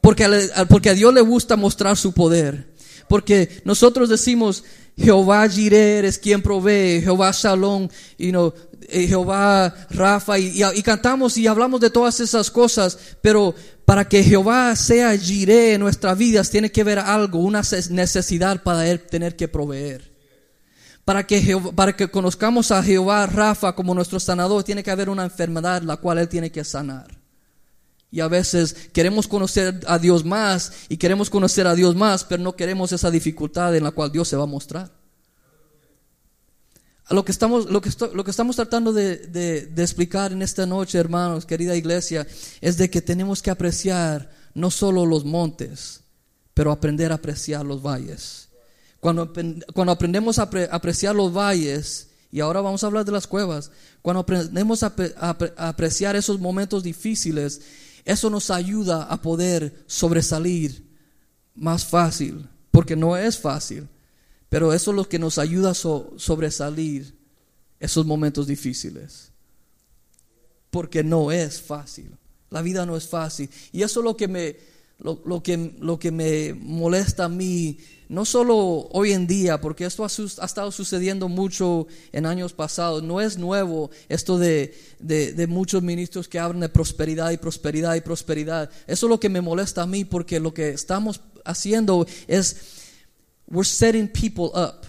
Porque 0.00 0.24
a, 0.24 0.64
porque 0.66 0.90
a 0.90 0.94
Dios 0.94 1.12
le 1.12 1.20
gusta 1.20 1.56
mostrar 1.56 1.96
su 1.96 2.12
poder. 2.12 2.72
Porque 3.08 3.60
nosotros 3.64 4.08
decimos, 4.08 4.64
Jehová 4.96 5.48
Jireh 5.48 6.06
es 6.06 6.18
quien 6.18 6.42
provee, 6.42 7.00
Jehová 7.00 7.30
Shalom, 7.32 7.88
you 8.18 8.30
know, 8.30 8.52
eh, 8.88 9.06
Jehová 9.06 9.74
Rafa, 9.90 10.38
y, 10.38 10.62
y, 10.74 10.82
cantamos 10.82 11.36
y 11.36 11.46
hablamos 11.46 11.80
de 11.80 11.90
todas 11.90 12.20
esas 12.20 12.50
cosas, 12.50 12.98
pero 13.22 13.54
para 13.84 14.08
que 14.08 14.22
Jehová 14.22 14.74
sea 14.76 15.16
Jireh 15.16 15.74
en 15.74 15.80
nuestras 15.80 16.16
vidas, 16.18 16.50
tiene 16.50 16.70
que 16.70 16.82
haber 16.82 16.98
algo, 16.98 17.38
una 17.38 17.62
necesidad 17.90 18.62
para 18.62 18.88
Él 18.88 19.00
tener 19.00 19.36
que 19.36 19.48
proveer. 19.48 20.17
Para 21.08 21.26
que, 21.26 21.58
para 21.74 21.96
que 21.96 22.10
conozcamos 22.10 22.70
a 22.70 22.82
Jehová 22.82 23.24
Rafa 23.24 23.74
como 23.74 23.94
nuestro 23.94 24.20
sanador, 24.20 24.62
tiene 24.62 24.82
que 24.82 24.90
haber 24.90 25.08
una 25.08 25.24
enfermedad 25.24 25.80
la 25.80 25.96
cual 25.96 26.18
Él 26.18 26.28
tiene 26.28 26.52
que 26.52 26.62
sanar. 26.64 27.18
Y 28.10 28.20
a 28.20 28.28
veces 28.28 28.90
queremos 28.92 29.26
conocer 29.26 29.80
a 29.86 29.98
Dios 29.98 30.26
más 30.26 30.70
y 30.90 30.98
queremos 30.98 31.30
conocer 31.30 31.66
a 31.66 31.74
Dios 31.74 31.96
más, 31.96 32.24
pero 32.24 32.42
no 32.42 32.54
queremos 32.54 32.92
esa 32.92 33.10
dificultad 33.10 33.74
en 33.74 33.84
la 33.84 33.92
cual 33.92 34.12
Dios 34.12 34.28
se 34.28 34.36
va 34.36 34.42
a 34.42 34.46
mostrar. 34.46 34.92
Lo 37.08 37.24
que 37.24 37.32
estamos, 37.32 37.70
lo 37.70 37.80
que, 37.80 37.90
lo 38.12 38.22
que 38.22 38.30
estamos 38.30 38.56
tratando 38.56 38.92
de, 38.92 39.16
de, 39.16 39.82
explicar 39.82 40.32
en 40.32 40.42
esta 40.42 40.66
noche, 40.66 40.98
hermanos, 40.98 41.46
querida 41.46 41.74
iglesia, 41.74 42.26
es 42.60 42.76
de 42.76 42.90
que 42.90 43.00
tenemos 43.00 43.40
que 43.40 43.50
apreciar 43.50 44.30
no 44.52 44.70
solo 44.70 45.06
los 45.06 45.24
montes, 45.24 46.02
pero 46.52 46.70
aprender 46.70 47.12
a 47.12 47.14
apreciar 47.14 47.64
los 47.64 47.80
valles. 47.80 48.47
Cuando, 49.00 49.32
cuando 49.74 49.92
aprendemos 49.92 50.38
a 50.38 50.50
apreciar 50.70 51.14
los 51.14 51.32
valles, 51.32 52.08
y 52.30 52.40
ahora 52.40 52.60
vamos 52.60 52.82
a 52.82 52.86
hablar 52.88 53.04
de 53.04 53.12
las 53.12 53.26
cuevas, 53.26 53.70
cuando 54.02 54.20
aprendemos 54.20 54.82
a, 54.82 54.94
apreciar 55.56 56.16
esos 56.16 56.40
momentos 56.40 56.82
difíciles, 56.82 57.60
eso 58.04 58.30
nos 58.30 58.50
ayuda 58.50 59.04
a 59.04 59.20
poder 59.22 59.84
sobresalir 59.86 60.86
más 61.54 61.84
fácil, 61.84 62.48
porque 62.70 62.96
no 62.96 63.16
es 63.16 63.38
fácil 63.38 63.88
pero 64.48 64.72
eso 64.72 64.90
es 64.92 64.96
lo 64.96 65.08
que 65.08 65.18
nos 65.18 65.38
ayuda 65.38 65.70
a 65.70 65.74
sobresalir 65.74 67.14
esos 67.78 68.06
momentos 68.06 68.46
difíciles. 68.46 69.30
Porque 70.70 71.04
no 71.04 71.30
es 71.32 71.60
fácil. 71.60 72.16
La 72.50 72.62
vida 72.62 72.86
no 72.86 72.96
es 72.96 73.06
fácil. 73.06 73.50
Y 73.72 73.82
eso 73.82 74.00
es 74.00 74.04
lo 74.04 74.16
que 74.16 74.28
me, 74.28 74.56
lo, 75.00 75.42
que, 75.42 75.74
lo 75.78 75.98
que 75.98 76.10
me 76.10 76.54
molesta 76.54 77.26
a 77.26 77.28
mí, 77.28 77.78
no 78.08 78.24
solo 78.24 78.56
hoy 78.90 79.12
en 79.12 79.26
día, 79.26 79.60
porque 79.60 79.84
esto 79.84 80.04
ha, 80.04 80.08
estado 80.44 80.72
sucediendo 80.72 81.28
mucho 81.28 81.86
en 82.10 82.26
años 82.26 82.52
pasados. 82.52 83.02
No 83.02 83.20
es 83.20 83.38
nuevo 83.38 83.90
esto 84.08 84.38
de, 84.38 84.74
de, 84.98 85.32
de 85.34 85.46
muchos 85.46 85.82
ministros 85.82 86.26
que 86.26 86.38
hablan 86.38 86.60
de 86.60 86.68
prosperidad 86.68 87.30
y 87.30 87.36
prosperidad 87.36 87.94
y 87.94 88.00
prosperidad. 88.00 88.70
Eso 88.86 89.06
es 89.06 89.10
lo 89.10 89.20
que 89.20 89.28
me 89.28 89.40
molesta 89.40 89.82
a 89.82 89.86
mí, 89.86 90.04
porque 90.04 90.40
lo 90.40 90.52
que 90.52 90.70
estamos 90.70 91.20
haciendo 91.44 92.06
es 92.26 92.56
We're 93.50 93.64
setting 93.64 94.08
people 94.08 94.50
up. 94.52 94.87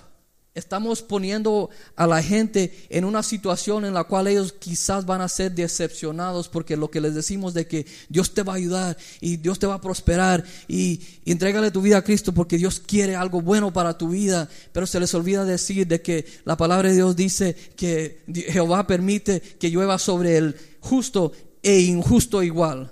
Estamos 0.59 1.01
poniendo 1.01 1.69
a 1.95 2.05
la 2.05 2.21
gente 2.21 2.85
en 2.89 3.05
una 3.05 3.23
situación 3.23 3.85
en 3.85 3.93
la 3.93 4.03
cual 4.03 4.27
ellos 4.27 4.51
quizás 4.51 5.05
van 5.05 5.21
a 5.21 5.29
ser 5.29 5.53
decepcionados 5.53 6.49
porque 6.49 6.75
lo 6.75 6.91
que 6.91 6.99
les 6.99 7.15
decimos 7.15 7.53
de 7.53 7.65
que 7.65 7.85
Dios 8.09 8.33
te 8.33 8.43
va 8.43 8.53
a 8.53 8.57
ayudar 8.57 8.97
y 9.21 9.37
Dios 9.37 9.57
te 9.57 9.67
va 9.67 9.75
a 9.75 9.81
prosperar 9.81 10.43
y, 10.67 11.01
y 11.23 11.31
entrégale 11.31 11.71
tu 11.71 11.81
vida 11.81 11.97
a 11.97 12.03
Cristo 12.03 12.33
porque 12.33 12.57
Dios 12.57 12.81
quiere 12.85 13.15
algo 13.15 13.41
bueno 13.41 13.71
para 13.71 13.97
tu 13.97 14.09
vida, 14.09 14.49
pero 14.73 14.85
se 14.85 14.99
les 14.99 15.13
olvida 15.13 15.45
decir 15.45 15.87
de 15.87 16.01
que 16.01 16.25
la 16.43 16.57
palabra 16.57 16.89
de 16.89 16.95
Dios 16.95 17.15
dice 17.15 17.55
que 17.77 18.23
Jehová 18.49 18.85
permite 18.85 19.41
que 19.41 19.69
llueva 19.69 19.97
sobre 19.97 20.37
el 20.37 20.55
justo 20.81 21.31
e 21.63 21.79
injusto 21.79 22.43
igual. 22.43 22.91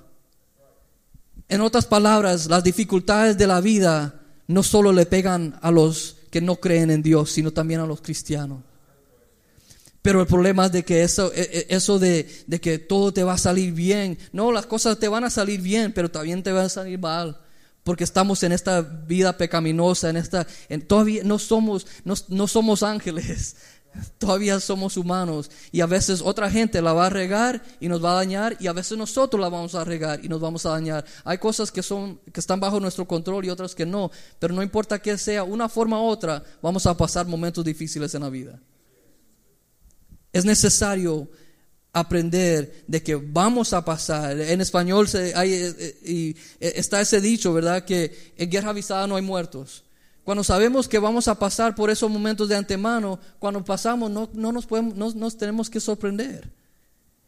En 1.49 1.61
otras 1.61 1.85
palabras, 1.85 2.47
las 2.47 2.63
dificultades 2.63 3.37
de 3.37 3.47
la 3.47 3.61
vida 3.61 4.21
no 4.47 4.63
solo 4.63 4.93
le 4.93 5.05
pegan 5.05 5.59
a 5.61 5.71
los 5.71 6.16
que 6.29 6.41
no 6.41 6.57
creen 6.57 6.91
en 6.91 7.01
Dios, 7.01 7.31
sino 7.31 7.51
también 7.51 7.79
a 7.79 7.85
los 7.85 8.01
cristianos. 8.01 8.59
Pero 10.01 10.21
el 10.21 10.27
problema 10.27 10.67
es 10.67 10.71
de 10.71 10.85
que 10.85 11.03
eso, 11.03 11.33
e, 11.33 11.41
e, 11.41 11.75
eso 11.75 11.99
de, 11.99 12.29
de, 12.47 12.61
que 12.61 12.79
todo 12.79 13.11
te 13.11 13.23
va 13.23 13.33
a 13.33 13.37
salir 13.37 13.73
bien. 13.73 14.17
No, 14.31 14.51
las 14.51 14.65
cosas 14.65 14.99
te 14.99 15.07
van 15.07 15.25
a 15.25 15.29
salir 15.29 15.61
bien, 15.61 15.91
pero 15.91 16.09
también 16.09 16.43
te 16.43 16.51
van 16.51 16.65
a 16.65 16.69
salir 16.69 16.97
mal. 16.97 17.41
Porque 17.83 18.03
estamos 18.03 18.41
en 18.43 18.51
esta 18.51 18.81
vida 18.81 19.37
pecaminosa, 19.37 20.09
en 20.09 20.17
esta, 20.17 20.47
en, 20.69 20.81
todavía 20.81 21.23
no 21.23 21.39
somos, 21.39 21.87
no, 22.05 22.13
no 22.29 22.47
somos 22.47 22.83
ángeles. 22.83 23.55
Todavía 24.17 24.59
somos 24.59 24.97
humanos 24.97 25.49
y 25.71 25.81
a 25.81 25.85
veces 25.85 26.21
otra 26.21 26.49
gente 26.49 26.81
la 26.81 26.93
va 26.93 27.07
a 27.07 27.09
regar 27.09 27.63
y 27.79 27.87
nos 27.87 28.03
va 28.03 28.11
a 28.11 28.15
dañar 28.15 28.57
y 28.59 28.67
a 28.67 28.73
veces 28.73 28.97
nosotros 28.97 29.39
la 29.39 29.49
vamos 29.49 29.75
a 29.75 29.83
regar 29.83 30.23
y 30.23 30.27
nos 30.27 30.41
vamos 30.41 30.65
a 30.65 30.71
dañar. 30.71 31.05
Hay 31.23 31.37
cosas 31.37 31.71
que 31.71 31.83
son 31.83 32.19
que 32.31 32.39
están 32.39 32.59
bajo 32.59 32.79
nuestro 32.79 33.07
control 33.07 33.45
y 33.45 33.49
otras 33.49 33.75
que 33.75 33.85
no, 33.85 34.11
pero 34.39 34.53
no 34.53 34.63
importa 34.63 34.99
que 34.99 35.17
sea, 35.17 35.43
una 35.43 35.69
forma 35.69 36.01
u 36.01 36.05
otra 36.05 36.43
vamos 36.61 36.85
a 36.85 36.95
pasar 36.95 37.27
momentos 37.27 37.63
difíciles 37.63 38.13
en 38.15 38.21
la 38.21 38.29
vida. 38.29 38.59
Es 40.33 40.45
necesario 40.45 41.27
aprender 41.93 42.83
de 42.87 43.01
que 43.01 43.15
vamos 43.15 43.73
a 43.73 43.83
pasar. 43.83 44.39
En 44.39 44.61
español 44.61 45.07
hay, 45.35 45.53
eh, 45.53 45.75
eh, 45.79 46.35
eh, 46.59 46.73
está 46.75 47.01
ese 47.01 47.21
dicho, 47.21 47.53
¿verdad? 47.53 47.85
Que 47.85 48.33
en 48.37 48.49
guerra 48.49 48.69
avisada 48.69 49.07
no 49.07 49.15
hay 49.15 49.23
muertos. 49.23 49.83
Cuando 50.27 50.43
sabemos 50.43 50.89
que 50.89 50.99
vamos 50.99 51.29
a 51.29 51.39
pasar 51.39 51.73
por 51.73 51.89
esos 51.89 52.11
momentos 52.11 52.49
de 52.49 52.57
antemano, 52.57 53.17
cuando 53.39 53.63
pasamos 53.63 54.11
no, 54.11 54.29
no 54.33 54.51
nos, 54.51 55.37
tenemos 55.37 55.69
que 55.69 55.79
sorprender. 55.79 56.51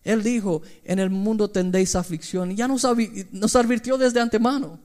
Él 0.04 0.22
dijo, 0.22 0.64
en 0.84 1.00
el 1.00 1.10
mundo 1.10 1.50
tendréis 1.50 1.96
aflicción. 1.96 2.54
Ya 2.58 2.68
nos, 2.68 2.86
nos 3.32 3.56
advirtió 3.56 3.98
desde 3.98 4.20
antemano. 4.20 4.82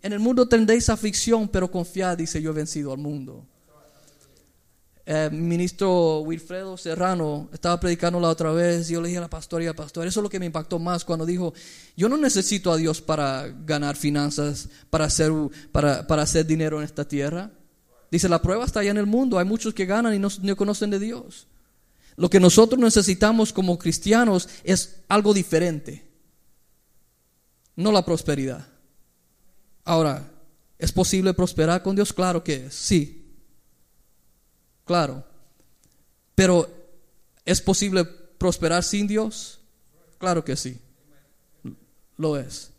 En 0.00 0.14
el 0.14 0.18
mundo 0.18 0.48
tendréis 0.48 0.88
aflicción, 0.88 1.46
pero 1.46 1.70
confiad, 1.70 2.16
dice, 2.16 2.40
yo 2.40 2.52
he 2.52 2.54
vencido 2.54 2.90
al 2.90 3.00
mundo. 3.00 3.46
El 5.12 5.32
ministro 5.32 6.20
Wilfredo 6.20 6.78
Serrano 6.78 7.50
estaba 7.52 7.78
predicando 7.78 8.18
la 8.18 8.30
otra 8.30 8.50
vez 8.50 8.88
y 8.88 8.94
yo 8.94 9.02
le 9.02 9.08
dije 9.08 9.18
a 9.18 9.20
la 9.20 9.28
pastora 9.28 9.62
y 9.62 9.66
al 9.66 9.74
pastor, 9.74 10.06
eso 10.06 10.20
es 10.20 10.22
lo 10.22 10.30
que 10.30 10.40
me 10.40 10.46
impactó 10.46 10.78
más 10.78 11.04
cuando 11.04 11.26
dijo, 11.26 11.52
yo 11.94 12.08
no 12.08 12.16
necesito 12.16 12.72
a 12.72 12.78
Dios 12.78 13.02
para 13.02 13.46
ganar 13.66 13.94
finanzas, 13.94 14.70
para 14.88 15.04
hacer, 15.04 15.30
para, 15.70 16.06
para 16.06 16.22
hacer 16.22 16.46
dinero 16.46 16.78
en 16.78 16.84
esta 16.84 17.06
tierra. 17.06 17.50
Dice, 18.10 18.26
la 18.26 18.40
prueba 18.40 18.64
está 18.64 18.80
allá 18.80 18.90
en 18.90 18.96
el 18.96 19.04
mundo, 19.04 19.38
hay 19.38 19.44
muchos 19.44 19.74
que 19.74 19.84
ganan 19.84 20.14
y 20.14 20.18
no, 20.18 20.28
no 20.40 20.56
conocen 20.56 20.88
de 20.88 20.98
Dios. 20.98 21.46
Lo 22.16 22.30
que 22.30 22.40
nosotros 22.40 22.80
necesitamos 22.80 23.52
como 23.52 23.78
cristianos 23.78 24.48
es 24.64 25.00
algo 25.08 25.34
diferente, 25.34 26.10
no 27.76 27.92
la 27.92 28.02
prosperidad. 28.02 28.66
Ahora, 29.84 30.26
¿es 30.78 30.90
posible 30.90 31.34
prosperar 31.34 31.82
con 31.82 31.96
Dios? 31.96 32.14
Claro 32.14 32.42
que 32.42 32.64
es, 32.64 32.74
sí, 32.74 33.21
Claro. 34.84 35.24
Pero 36.34 36.68
¿es 37.44 37.60
posible 37.60 38.04
prosperar 38.04 38.82
sin 38.82 39.06
Dios? 39.06 39.60
Claro 40.18 40.44
que 40.44 40.56
sí. 40.56 40.80
Lo 42.16 42.36
es. 42.36 42.70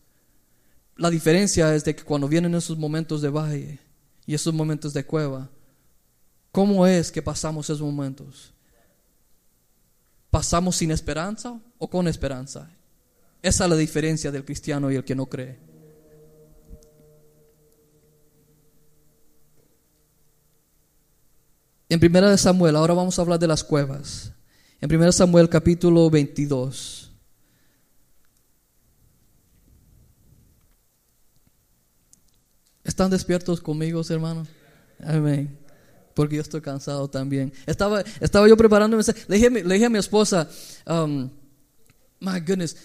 La 0.95 1.09
diferencia 1.09 1.73
es 1.75 1.83
de 1.83 1.95
que 1.95 2.03
cuando 2.03 2.27
vienen 2.27 2.53
esos 2.55 2.77
momentos 2.77 3.21
de 3.21 3.29
valle 3.29 3.79
y 4.25 4.33
esos 4.33 4.53
momentos 4.53 4.93
de 4.93 5.05
cueva, 5.05 5.49
¿cómo 6.51 6.85
es 6.85 7.11
que 7.11 7.21
pasamos 7.21 7.69
esos 7.69 7.81
momentos? 7.81 8.53
¿Pasamos 10.29 10.75
sin 10.75 10.91
esperanza 10.91 11.59
o 11.77 11.89
con 11.89 12.07
esperanza? 12.07 12.69
Esa 13.41 13.63
es 13.65 13.69
la 13.69 13.75
diferencia 13.75 14.31
del 14.31 14.45
cristiano 14.45 14.91
y 14.91 14.95
el 14.95 15.03
que 15.03 15.15
no 15.15 15.25
cree. 15.25 15.72
En 21.93 21.99
Primera 21.99 22.27
de 22.27 22.39
Samuel, 22.39 22.75
ahora 22.75 22.95
vamos 22.95 23.19
a 23.19 23.21
hablar 23.21 23.37
de 23.37 23.45
las 23.45 23.63
cuevas. 23.63 24.31
En 24.81 24.89
Primera 24.89 25.09
de 25.09 25.13
Samuel 25.13 25.47
capítulo 25.47 26.09
22. 26.09 27.11
¿Están 32.83 33.11
despiertos 33.11 33.61
conmigo, 33.61 34.01
hermanos? 34.09 34.47
Amén. 35.05 35.55
Porque 36.15 36.37
yo 36.37 36.41
estoy 36.41 36.61
cansado 36.61 37.07
también. 37.07 37.53
Estaba, 37.67 38.01
estaba 38.19 38.49
yo 38.49 38.57
preparándome. 38.57 39.03
Le 39.27 39.35
dije, 39.35 39.51
le 39.51 39.73
dije 39.75 39.85
a 39.85 39.89
mi 39.91 39.99
esposa, 39.99 40.49
um, 40.87 41.29
my 42.19 42.39
goodness, 42.39 42.75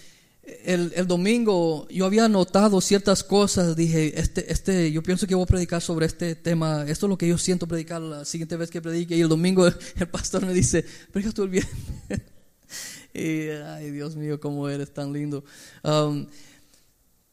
el, 0.65 1.07
domingo 1.07 1.87
yo 1.89 2.07
había 2.07 2.29
notado 2.29 2.81
ciertas 2.81 3.25
cosas, 3.25 3.77
dije, 3.77 4.19
este, 4.21 4.53
este, 4.53 4.93
yo 4.93 5.03
pienso 5.03 5.27
que 5.27 5.35
voy 5.35 5.45
a 5.45 5.47
predicar 5.47 5.81
sobre 5.81 6.07
este 6.07 6.35
tema, 6.35 6.85
esto 6.89 7.07
es 7.07 7.11
lo 7.11 7.19
que 7.19 7.29
yo 7.29 7.39
siento 7.39 7.67
predicar 7.67 8.01
la 8.01 8.25
siguiente 8.25 8.57
vez 8.57 8.71
que 8.71 8.83
predique, 8.83 9.17
y 9.17 9.21
el 9.21 9.29
domingo 9.29 9.67
el 9.97 10.09
pastor 10.09 10.47
me 10.47 10.53
dice, 10.53 10.85
predica 11.13 11.33
tú 11.33 11.45
el 11.45 11.51
bien. 11.51 11.67
y, 13.15 13.49
ay 13.49 13.91
Dios 13.91 14.17
mío, 14.17 14.41
cómo 14.41 14.69
eres 14.69 14.93
tan 14.93 15.13
lindo. 15.13 15.45
Um, 15.83 16.27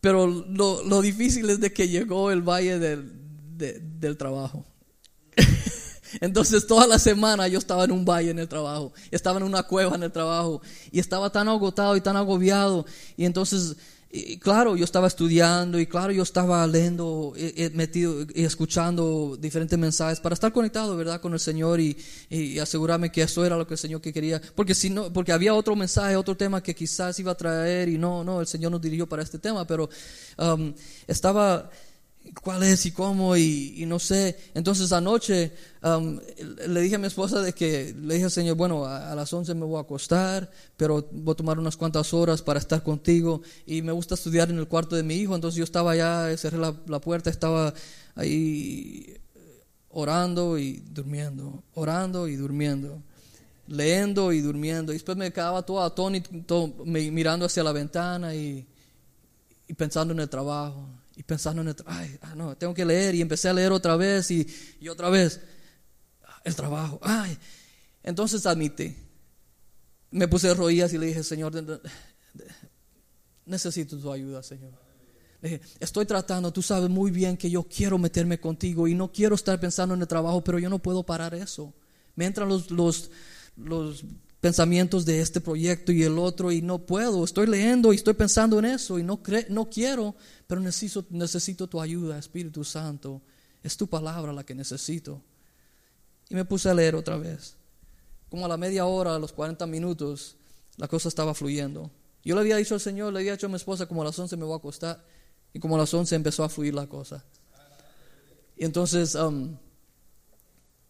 pero 0.01 0.27
lo, 0.27 0.83
lo, 0.83 1.01
difícil 1.01 1.49
es 1.49 1.59
de 1.59 1.73
que 1.73 1.87
llegó 1.87 2.31
el 2.31 2.41
valle 2.41 2.77
del, 2.77 3.11
del 3.57 4.17
trabajo. 4.17 4.65
Entonces 6.21 6.67
toda 6.67 6.87
la 6.87 6.99
semana 6.99 7.47
yo 7.47 7.59
estaba 7.59 7.85
en 7.85 7.91
un 7.91 8.05
valle 8.05 8.31
en 8.31 8.39
el 8.39 8.47
trabajo, 8.47 8.93
estaba 9.11 9.37
en 9.37 9.43
una 9.43 9.63
cueva 9.63 9.95
en 9.95 10.03
el 10.03 10.11
trabajo 10.11 10.61
y 10.91 10.99
estaba 10.99 11.29
tan 11.31 11.47
agotado 11.47 11.95
y 11.95 12.01
tan 12.01 12.15
agobiado. 12.17 12.85
Y 13.17 13.25
entonces, 13.25 13.75
claro, 14.39 14.75
yo 14.75 14.85
estaba 14.85 15.07
estudiando 15.07 15.79
y 15.79 15.87
claro, 15.87 16.11
yo 16.11 16.23
estaba 16.23 16.65
leyendo, 16.67 17.33
metido 17.73 18.25
y 18.33 18.43
escuchando 18.43 19.37
diferentes 19.39 19.77
mensajes 19.77 20.19
para 20.19 20.33
estar 20.33 20.51
conectado, 20.51 20.95
¿verdad?, 20.95 21.21
con 21.21 21.33
el 21.33 21.39
Señor 21.39 21.79
y, 21.79 21.97
asegurarme 22.59 23.11
que 23.11 23.23
eso 23.23 23.45
era 23.45 23.57
lo 23.57 23.67
que 23.67 23.73
el 23.73 23.77
Señor 23.77 24.01
quería. 24.01 24.41
Porque 24.55 24.75
si 24.75 24.89
no, 24.89 25.11
porque 25.11 25.31
había 25.31 25.53
otro 25.53 25.75
mensaje, 25.75 26.15
otro 26.15 26.35
tema 26.37 26.61
que 26.63 26.73
quizás 26.73 27.19
iba 27.19 27.31
a 27.31 27.35
traer 27.35 27.89
y 27.89 27.97
no, 27.97 28.23
no, 28.23 28.41
el 28.41 28.47
Señor 28.47 28.71
nos 28.71 28.81
dirigió 28.81 29.07
para 29.07 29.23
este 29.23 29.39
tema, 29.39 29.65
pero 29.65 29.89
um, 30.37 30.73
estaba 31.07 31.69
cuál 32.33 32.63
es 32.63 32.85
y 32.85 32.91
cómo 32.91 33.35
y, 33.37 33.83
no 33.87 33.99
sé. 33.99 34.37
Entonces 34.53 34.91
anoche 34.91 35.51
um, 35.83 36.19
le 36.67 36.81
dije 36.81 36.95
a 36.95 36.99
mi 36.99 37.07
esposa 37.07 37.41
de 37.41 37.53
que 37.53 37.95
le 37.97 38.15
dije 38.15 38.25
al 38.25 38.31
Señor, 38.31 38.55
bueno, 38.55 38.85
a, 38.85 39.13
las 39.15 39.31
11 39.31 39.53
me 39.55 39.65
voy 39.65 39.77
a 39.77 39.81
acostar, 39.81 40.49
pero 40.77 41.07
voy 41.11 41.33
a 41.33 41.35
tomar 41.35 41.59
unas 41.59 41.77
cuantas 41.77 42.13
horas 42.13 42.41
para 42.41 42.59
estar 42.59 42.83
contigo. 42.83 43.41
Y 43.65 43.81
me 43.81 43.91
gusta 43.91 44.15
estudiar 44.15 44.49
en 44.49 44.57
el 44.57 44.67
cuarto 44.67 44.95
de 44.95 45.03
mi 45.03 45.15
hijo, 45.15 45.35
entonces 45.35 45.57
yo 45.57 45.63
estaba 45.63 45.91
allá, 45.91 46.35
cerré 46.37 46.57
la, 46.57 46.75
la 46.87 46.99
puerta, 46.99 47.29
estaba 47.29 47.73
ahí 48.15 49.17
orando 49.89 50.57
y 50.57 50.83
durmiendo, 50.91 51.63
orando 51.73 52.27
y 52.27 52.35
durmiendo 52.35 53.01
leyendo 53.67 54.31
y 54.31 54.41
durmiendo. 54.41 54.91
Y 54.91 54.95
después 54.95 55.17
me 55.17 55.33
quedaba 55.33 55.63
todo 55.63 55.81
atónito, 55.81 56.71
mirando 56.85 57.47
hacia 57.47 57.63
la 57.63 57.71
ventana 57.71 58.35
y, 58.35 58.63
y 59.67 59.73
pensando 59.73 60.13
en 60.13 60.19
el 60.19 60.29
trabajo 60.29 60.87
y 61.15 61.23
pensando 61.23 61.61
en 61.61 61.69
el 61.69 61.75
ay, 61.85 62.17
ah, 62.21 62.35
no, 62.35 62.57
tengo 62.57 62.73
que 62.73 62.85
leer 62.85 63.15
y 63.15 63.21
empecé 63.21 63.49
a 63.49 63.53
leer 63.53 63.71
otra 63.71 63.95
vez 63.95 64.29
y, 64.31 64.47
y 64.79 64.89
otra 64.89 65.09
vez 65.09 65.41
el 66.43 66.55
trabajo. 66.55 66.99
Ay, 67.01 67.37
entonces 68.03 68.45
admite, 68.45 68.95
me 70.11 70.27
puse 70.27 70.53
rodillas 70.53 70.93
y 70.93 70.97
le 70.97 71.07
dije, 71.07 71.23
Señor, 71.23 71.53
necesito 73.45 73.97
tu 73.97 74.11
ayuda, 74.11 74.43
Señor. 74.43 74.71
Le 75.41 75.49
dije, 75.49 75.61
estoy 75.79 76.05
tratando, 76.05 76.51
tú 76.51 76.61
sabes 76.61 76.89
muy 76.89 77.11
bien 77.11 77.37
que 77.37 77.49
yo 77.49 77.63
quiero 77.63 77.97
meterme 77.97 78.39
contigo 78.39 78.87
y 78.87 78.93
no 78.93 79.11
quiero 79.11 79.35
estar 79.35 79.59
pensando 79.59 79.93
en 79.93 80.01
el 80.01 80.07
trabajo, 80.07 80.43
pero 80.43 80.59
yo 80.59 80.69
no 80.69 80.79
puedo 80.79 81.03
parar 81.03 81.33
eso. 81.33 81.73
Me 82.15 82.25
entran 82.25 82.47
los, 82.47 82.71
los, 82.71 83.11
los 83.57 84.05
pensamientos 84.45 85.05
de 85.05 85.21
este 85.21 85.41
proyecto 85.41 85.91
y 85.91 86.03
el 86.03 86.19
otro 86.19 86.51
y 86.51 86.61
no 86.61 86.77
puedo. 86.77 87.23
Estoy 87.23 87.47
leyendo 87.47 87.91
y 87.91 87.95
estoy 87.95 88.13
pensando 88.13 88.59
en 88.59 88.65
eso 88.65 88.99
y 88.99 89.03
no, 89.03 89.19
no 89.49 89.69
quiero, 89.71 90.13
pero 90.45 90.61
necesito, 90.61 91.03
necesito 91.09 91.65
tu 91.65 91.81
ayuda, 91.81 92.19
Espíritu 92.19 92.63
Santo. 92.63 93.23
Es 93.63 93.75
tu 93.75 93.87
palabra 93.87 94.31
la 94.31 94.43
que 94.45 94.53
necesito. 94.53 95.19
Y 96.29 96.35
me 96.35 96.45
puse 96.45 96.69
a 96.69 96.75
leer 96.75 96.93
otra 96.93 97.17
vez. 97.17 97.55
Como 98.29 98.45
a 98.45 98.47
la 98.47 98.55
media 98.55 98.85
hora, 98.85 99.15
a 99.15 99.17
los 99.17 99.33
40 99.33 99.65
minutos, 99.65 100.35
la 100.77 100.87
cosa 100.87 101.09
estaba 101.09 101.33
fluyendo. 101.33 101.89
Yo 102.23 102.35
le 102.35 102.41
había 102.41 102.57
dicho 102.57 102.75
al 102.75 102.81
Señor, 102.81 103.13
le 103.13 103.21
había 103.21 103.31
dicho 103.31 103.47
a 103.47 103.49
mi 103.49 103.55
esposa, 103.55 103.87
como 103.87 104.03
a 104.03 104.05
las 104.05 104.19
11 104.19 104.37
me 104.37 104.45
voy 104.45 104.53
a 104.53 104.57
acostar. 104.57 105.03
Y 105.53 105.59
como 105.59 105.73
a 105.73 105.79
las 105.79 105.91
11 105.91 106.17
empezó 106.17 106.43
a 106.43 106.49
fluir 106.49 106.75
la 106.75 106.85
cosa. 106.85 107.25
Y 108.55 108.63
entonces, 108.63 109.15
um, 109.15 109.57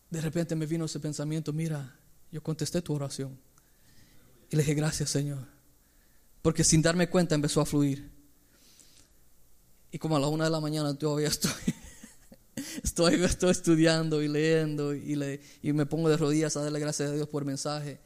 de 0.10 0.20
repente 0.20 0.58
me 0.58 0.66
vino 0.66 0.84
ese 0.84 1.00
pensamiento, 1.00 1.54
mira, 1.54 1.98
yo 2.32 2.42
contesté 2.42 2.82
tu 2.82 2.94
oración. 2.94 3.40
Y 4.50 4.56
le 4.56 4.64
dije, 4.64 4.74
gracias 4.74 5.10
Señor. 5.10 5.46
Porque 6.42 6.64
sin 6.64 6.82
darme 6.82 7.10
cuenta 7.10 7.36
empezó 7.36 7.62
a 7.62 7.66
fluir. 7.66 8.12
Y 9.92 9.98
como 9.98 10.18
a 10.18 10.20
la 10.20 10.28
una 10.28 10.44
de 10.44 10.50
la 10.50 10.60
mañana 10.60 10.94
todavía 10.98 11.28
estoy, 11.30 11.52
estoy, 12.84 13.24
estoy 13.24 13.52
estudiando 13.52 14.22
y 14.22 14.28
leyendo 14.28 14.94
y, 14.94 15.16
le, 15.16 15.42
y, 15.62 15.74
me 15.74 15.86
pongo 15.86 16.10
de 16.10 16.18
rodillas 16.18 16.56
a 16.58 16.62
darle 16.62 16.80
gracias 16.80 17.10
a 17.10 17.14
Dios 17.14 17.28
por 17.30 17.46
mensaje. 17.46 18.00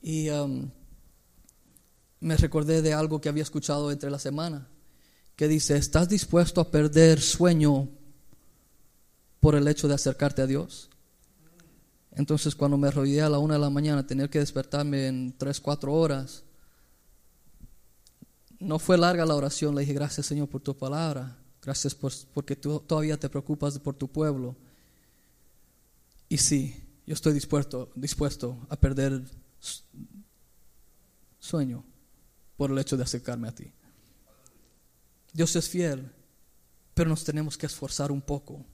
Y 0.00 0.30
um, 0.30 0.70
me 2.20 2.36
recordé 2.36 2.82
de 2.82 2.92
algo 2.94 3.20
que 3.20 3.28
había 3.28 3.42
escuchado 3.42 3.90
entre 3.90 4.10
la 4.10 4.18
semana, 4.18 4.68
que 5.34 5.48
dice, 5.48 5.76
¿estás 5.76 6.08
dispuesto 6.08 6.60
a 6.60 6.70
perder 6.70 7.20
sueño 7.20 7.88
por 9.40 9.54
el 9.54 9.68
hecho 9.68 9.88
de 9.88 9.94
acercarte 9.94 10.42
a 10.42 10.46
Dios? 10.46 10.90
Entonces 12.16 12.54
cuando 12.56 12.78
me 12.78 12.90
rodeé 12.90 13.20
a 13.20 13.28
la 13.28 13.38
una 13.38 13.54
de 13.54 13.60
la 13.60 13.70
mañana, 13.70 14.06
tener 14.06 14.30
que 14.30 14.38
despertarme 14.38 15.06
en 15.06 15.36
tres, 15.36 15.60
cuatro 15.60 15.92
horas, 15.92 16.44
no 18.58 18.78
fue 18.78 18.96
larga 18.96 19.26
la 19.26 19.34
oración, 19.34 19.74
le 19.74 19.82
dije, 19.82 19.92
gracias 19.92 20.26
Señor 20.26 20.48
por 20.48 20.62
tu 20.62 20.74
palabra, 20.76 21.36
gracias 21.60 21.94
por, 21.94 22.10
porque 22.32 22.56
tú 22.56 22.80
todavía 22.80 23.20
te 23.20 23.28
preocupas 23.28 23.78
por 23.78 23.94
tu 23.94 24.08
pueblo. 24.08 24.56
Y 26.30 26.38
sí, 26.38 26.82
yo 27.06 27.12
estoy 27.12 27.34
dispuesto, 27.34 27.90
dispuesto 27.94 28.66
a 28.70 28.76
perder 28.76 29.22
sueño 31.38 31.84
por 32.56 32.70
el 32.70 32.78
hecho 32.78 32.96
de 32.96 33.02
acercarme 33.02 33.48
a 33.48 33.54
ti. 33.54 33.70
Dios 35.34 35.54
es 35.54 35.68
fiel, 35.68 36.10
pero 36.94 37.10
nos 37.10 37.24
tenemos 37.24 37.58
que 37.58 37.66
esforzar 37.66 38.10
un 38.10 38.22
poco, 38.22 38.64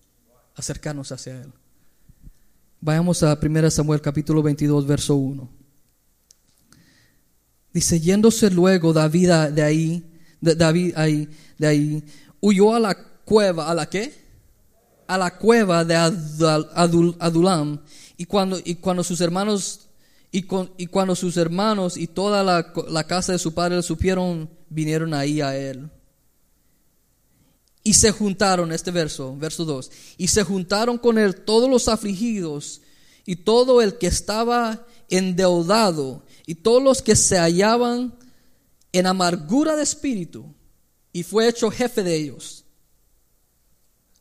acercarnos 0.54 1.10
hacia 1.10 1.42
Él. 1.42 1.52
Vayamos 2.84 3.22
a 3.22 3.38
1 3.40 3.70
Samuel 3.70 4.00
capítulo 4.00 4.42
22, 4.42 4.88
verso 4.88 5.14
1. 5.14 5.48
Dice, 7.72 8.00
yéndose 8.00 8.50
luego 8.50 8.92
David 8.92 9.30
de 9.52 9.62
ahí, 9.62 10.04
David 10.40 10.92
ahí, 10.96 11.28
de 11.58 11.66
ahí, 11.68 12.04
huyó 12.40 12.74
a 12.74 12.80
la 12.80 12.96
cueva, 13.24 13.70
¿a 13.70 13.74
la 13.74 13.88
qué? 13.88 14.12
A 15.06 15.16
la 15.16 15.38
cueva 15.38 15.84
de 15.84 15.94
Adulam. 15.94 17.80
Y 18.16 18.24
cuando, 18.24 18.58
y 18.64 18.74
cuando 18.74 19.04
sus 19.04 19.20
hermanos, 19.20 19.88
y, 20.32 20.44
y 20.76 20.86
cuando 20.88 21.14
sus 21.14 21.36
hermanos 21.36 21.96
y 21.96 22.08
toda 22.08 22.42
la, 22.42 22.72
la 22.88 23.04
casa 23.04 23.30
de 23.30 23.38
su 23.38 23.54
padre 23.54 23.80
supieron, 23.84 24.50
vinieron 24.68 25.14
ahí 25.14 25.40
a 25.40 25.56
él. 25.56 25.88
Y 27.84 27.94
se 27.94 28.12
juntaron, 28.12 28.72
este 28.72 28.90
verso, 28.90 29.36
verso 29.36 29.64
2, 29.64 29.90
y 30.18 30.28
se 30.28 30.44
juntaron 30.44 30.98
con 30.98 31.18
él 31.18 31.34
todos 31.34 31.68
los 31.68 31.88
afligidos 31.88 32.80
y 33.24 33.36
todo 33.36 33.82
el 33.82 33.98
que 33.98 34.06
estaba 34.06 34.86
endeudado 35.08 36.24
y 36.46 36.56
todos 36.56 36.82
los 36.82 37.02
que 37.02 37.16
se 37.16 37.38
hallaban 37.38 38.14
en 38.92 39.06
amargura 39.06 39.74
de 39.74 39.82
espíritu, 39.82 40.54
y 41.12 41.22
fue 41.22 41.48
hecho 41.48 41.70
jefe 41.70 42.02
de 42.02 42.14
ellos. 42.14 42.64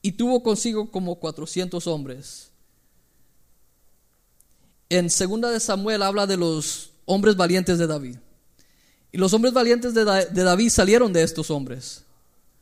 Y 0.02 0.14
tuvo 0.14 0.42
consigo 0.42 0.90
como 0.90 1.20
400 1.20 1.86
hombres. 1.88 2.52
En 4.90 5.10
segunda 5.10 5.50
de 5.52 5.60
Samuel 5.60 6.02
habla 6.02 6.26
de 6.26 6.38
los 6.38 6.92
hombres 7.06 7.36
valientes 7.36 7.78
de 7.78 7.88
David. 7.88 8.18
Y 9.12 9.18
los 9.18 9.34
hombres 9.34 9.54
valientes 9.54 9.94
de, 9.94 10.04
de 10.04 10.44
David 10.44 10.70
salieron 10.70 11.14
de 11.14 11.24
estos 11.24 11.52
hombres. 11.52 12.04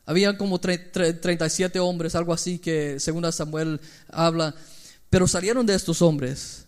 Habían 0.06 0.36
como 0.36 0.58
37 0.60 1.78
hombres, 1.78 2.14
algo 2.14 2.32
así 2.32 2.58
que 2.58 2.98
según 2.98 3.30
Samuel 3.32 3.80
habla, 4.08 4.54
pero 5.08 5.28
salieron 5.28 5.66
de 5.66 5.74
estos 5.74 6.02
hombres. 6.02 6.66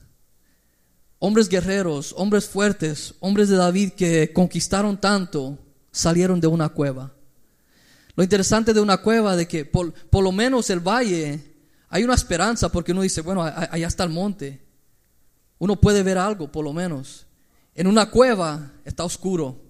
Hombres 1.18 1.48
guerreros, 1.48 2.14
hombres 2.16 2.46
fuertes, 2.46 3.14
hombres 3.20 3.48
de 3.48 3.56
David 3.56 3.92
que 3.92 4.32
conquistaron 4.32 5.00
tanto, 5.00 5.58
salieron 5.90 6.40
de 6.40 6.48
una 6.48 6.68
cueva. 6.68 7.12
Lo 8.14 8.22
interesante 8.22 8.74
de 8.74 8.80
una 8.80 8.98
cueva 8.98 9.36
de 9.36 9.48
que 9.48 9.64
por, 9.64 9.92
por 9.92 10.22
lo 10.22 10.32
menos 10.32 10.68
el 10.70 10.80
valle 10.80 11.40
hay 11.88 12.04
una 12.04 12.14
esperanza 12.14 12.70
porque 12.70 12.92
uno 12.92 13.02
dice, 13.02 13.20
bueno, 13.20 13.42
allá 13.42 13.86
está 13.86 14.04
el 14.04 14.10
monte. 14.10 14.62
Uno 15.58 15.80
puede 15.80 16.02
ver 16.02 16.18
algo, 16.18 16.50
por 16.50 16.64
lo 16.64 16.72
menos. 16.72 17.26
En 17.74 17.86
una 17.86 18.10
cueva 18.10 18.72
está 18.84 19.04
oscuro. 19.04 19.60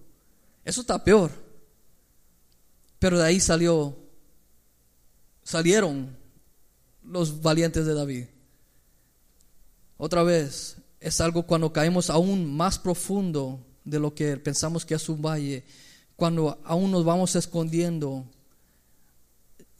Eso 0.64 0.80
está 0.80 1.02
peor. 1.02 1.30
Pero 3.02 3.18
de 3.18 3.24
ahí 3.24 3.40
salió, 3.40 3.96
salieron 5.42 6.16
los 7.02 7.42
valientes 7.42 7.84
de 7.84 7.94
David. 7.94 8.26
Otra 9.96 10.22
vez, 10.22 10.76
es 11.00 11.20
algo 11.20 11.42
cuando 11.42 11.72
caemos 11.72 12.10
aún 12.10 12.54
más 12.54 12.78
profundo 12.78 13.58
de 13.84 13.98
lo 13.98 14.14
que 14.14 14.36
pensamos 14.36 14.86
que 14.86 14.94
es 14.94 15.08
un 15.08 15.20
valle, 15.20 15.64
cuando 16.14 16.60
aún 16.62 16.92
nos 16.92 17.04
vamos 17.04 17.34
escondiendo 17.34 18.24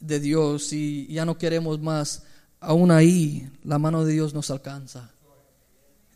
de 0.01 0.19
Dios 0.19 0.73
y 0.73 1.07
ya 1.07 1.23
no 1.23 1.37
queremos 1.37 1.79
más, 1.79 2.23
aún 2.59 2.91
ahí 2.91 3.49
la 3.63 3.79
mano 3.79 4.03
de 4.03 4.11
Dios 4.11 4.33
nos 4.33 4.51
alcanza. 4.51 5.11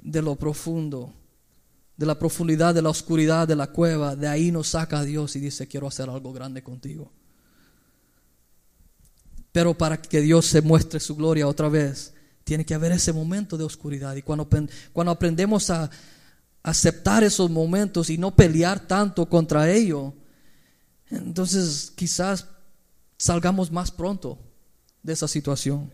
De 0.01 0.21
lo 0.21 0.35
profundo 0.35 1.13
de 1.97 2.05
la 2.05 2.17
profundidad, 2.17 2.75
de 2.75 2.83
la 2.83 2.89
oscuridad, 2.89 3.47
de 3.47 3.55
la 3.55 3.67
cueva, 3.67 4.15
de 4.15 4.27
ahí 4.27 4.51
nos 4.51 4.69
saca 4.69 5.03
Dios 5.03 5.35
y 5.35 5.39
dice, 5.39 5.67
quiero 5.67 5.87
hacer 5.87 6.09
algo 6.09 6.31
grande 6.31 6.61
contigo. 6.61 7.11
Pero 9.51 9.75
para 9.75 9.99
que 9.99 10.21
Dios 10.21 10.45
se 10.45 10.61
muestre 10.61 10.99
su 10.99 11.15
gloria 11.15 11.47
otra 11.47 11.67
vez, 11.69 12.13
tiene 12.43 12.65
que 12.65 12.75
haber 12.75 12.91
ese 12.91 13.11
momento 13.11 13.57
de 13.57 13.63
oscuridad. 13.63 14.15
Y 14.15 14.21
cuando, 14.21 14.47
cuando 14.93 15.11
aprendemos 15.11 15.71
a 15.71 15.89
aceptar 16.61 17.23
esos 17.23 17.49
momentos 17.49 18.11
y 18.11 18.17
no 18.19 18.35
pelear 18.35 18.79
tanto 18.87 19.27
contra 19.27 19.69
ello, 19.71 20.13
entonces 21.09 21.91
quizás 21.95 22.47
salgamos 23.17 23.71
más 23.71 23.89
pronto 23.89 24.37
de 25.01 25.13
esa 25.13 25.27
situación. 25.27 25.91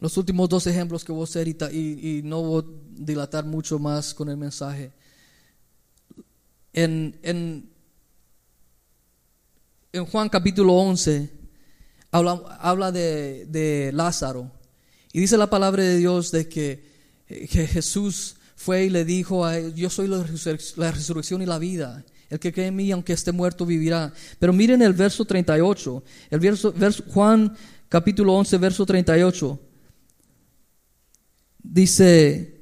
Los 0.00 0.16
últimos 0.16 0.48
dos 0.48 0.66
ejemplos 0.66 1.04
que 1.04 1.12
voy 1.12 1.20
a 1.20 1.24
hacer 1.24 1.46
y, 1.46 2.22
no 2.24 2.42
voy 2.42 2.62
a 2.62 2.66
dilatar 3.04 3.44
mucho 3.44 3.78
más 3.78 4.14
con 4.14 4.30
el 4.30 4.38
mensaje. 4.38 4.92
En, 6.72 7.18
en, 7.22 7.68
Juan 10.10 10.28
capítulo 10.28 10.72
11 10.74 11.30
habla, 12.12 12.32
habla 12.60 12.92
de, 12.92 13.90
Lázaro 13.92 14.50
y 15.12 15.20
dice 15.20 15.36
la 15.36 15.50
palabra 15.50 15.82
de 15.82 15.98
Dios 15.98 16.30
de 16.30 16.48
que, 16.48 16.82
que 17.28 17.66
Jesús 17.66 18.36
fue 18.56 18.84
y 18.84 18.90
le 18.90 19.04
dijo 19.04 19.44
a 19.44 19.58
él, 19.58 19.74
yo 19.74 19.90
soy 19.90 20.06
la, 20.06 20.22
resurrección 20.92 21.42
y 21.42 21.46
la 21.46 21.58
vida. 21.58 22.04
El 22.28 22.38
que 22.38 22.52
cree 22.52 22.68
en 22.68 22.76
mí, 22.76 22.90
aunque 22.92 23.12
esté 23.12 23.32
muerto, 23.32 23.66
vivirá. 23.66 24.12
Pero 24.38 24.52
miren 24.52 24.80
el 24.82 24.92
verso 24.92 25.24
38. 25.24 26.04
El 26.30 26.40
verso, 26.40 26.72
verso 26.72 27.02
Juan 27.08 27.56
capítulo 27.88 28.34
11, 28.34 28.58
verso 28.58 28.86
38. 28.86 29.60
Dice, 31.62 32.60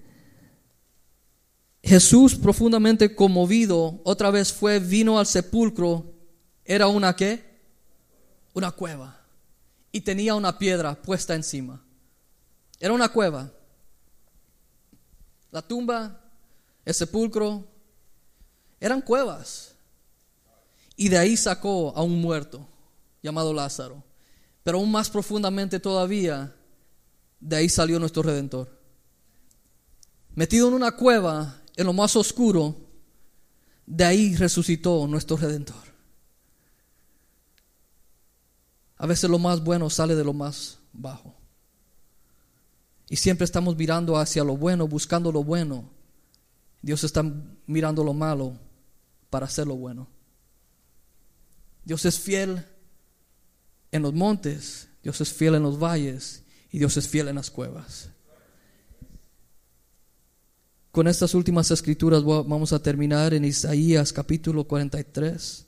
Jesús 1.83 2.35
profundamente 2.35 3.15
conmovido, 3.15 4.01
otra 4.05 4.31
vez 4.31 4.53
fue, 4.53 4.79
vino 4.79 5.19
al 5.19 5.27
sepulcro, 5.27 6.13
era 6.65 6.89
una 6.89 7.15
qué? 7.15 7.61
Una 8.53 8.73
cueva. 8.73 9.25
Y 9.93 10.01
tenía 10.03 10.35
una 10.35 10.59
piedra 10.59 11.01
puesta 11.01 11.35
encima. 11.35 11.83
Era 12.79 12.93
una 12.93 13.09
cueva. 13.09 13.51
La 15.51 15.63
tumba, 15.63 16.21
el 16.85 16.93
sepulcro, 16.93 17.67
eran 18.81 19.01
cuevas. 19.01 19.75
Y 20.97 21.09
de 21.09 21.19
ahí 21.19 21.37
sacó 21.37 21.97
a 21.97 22.03
un 22.03 22.21
muerto 22.21 22.69
llamado 23.23 23.55
Lázaro. 23.55 24.03
Pero 24.63 24.79
aún 24.79 24.91
más 24.91 25.09
profundamente 25.09 25.81
todavía, 25.81 26.55
de 27.41 27.57
ahí 27.57 27.69
salió 27.69 27.99
nuestro 27.99 28.23
redentor 28.23 28.78
metido 30.39 30.69
en 30.69 30.75
una 30.75 30.93
cueva, 30.93 31.61
en 31.75 31.85
lo 31.85 31.93
más 31.93 32.15
oscuro, 32.15 32.77
de 33.85 34.05
ahí 34.05 34.37
resucitó 34.37 35.05
nuestro 35.09 35.37
Redentor. 35.37 35.83
A 38.99 39.07
veces 39.09 39.29
lo 39.29 39.41
más 39.41 39.65
bueno 39.65 39.91
sale 39.91 40.15
de 40.15 40.23
lo 40.23 40.33
más 40.33 40.79
bajo. 40.93 41.35
Y 43.09 43.17
siempre 43.17 43.47
estamos 43.47 43.77
mirando 43.77 44.17
hacia 44.17 44.45
lo 44.45 44.57
bueno, 44.57 44.87
buscando 44.87 45.33
lo 45.33 45.43
bueno. 45.43 45.91
Dios 46.83 47.03
está 47.03 47.25
mirando 47.67 48.05
lo 48.05 48.15
malo 48.15 48.57
para 49.31 49.47
hacer 49.47 49.67
lo 49.67 49.75
bueno. 49.75 50.07
Dios 51.85 52.05
es 52.05 52.17
fiel 52.17 52.65
en 53.91 54.03
los 54.03 54.15
montes, 54.15 54.87
Dios 55.03 55.21
es 55.21 55.33
fiel 55.33 55.57
en 55.57 55.65
los 55.65 55.81
valles 55.81 56.45
y 56.71 56.79
Dios 56.79 56.97
es 56.97 57.09
fiel 57.09 57.27
en 57.27 57.35
las 57.35 57.51
cuevas 57.51 58.11
con 60.99 61.07
estas 61.07 61.33
últimas 61.35 61.71
escrituras 61.71 62.25
vamos 62.25 62.73
a 62.73 62.83
terminar 62.83 63.33
en 63.33 63.45
Isaías 63.45 64.13
capítulo 64.13 64.65
43. 64.65 65.65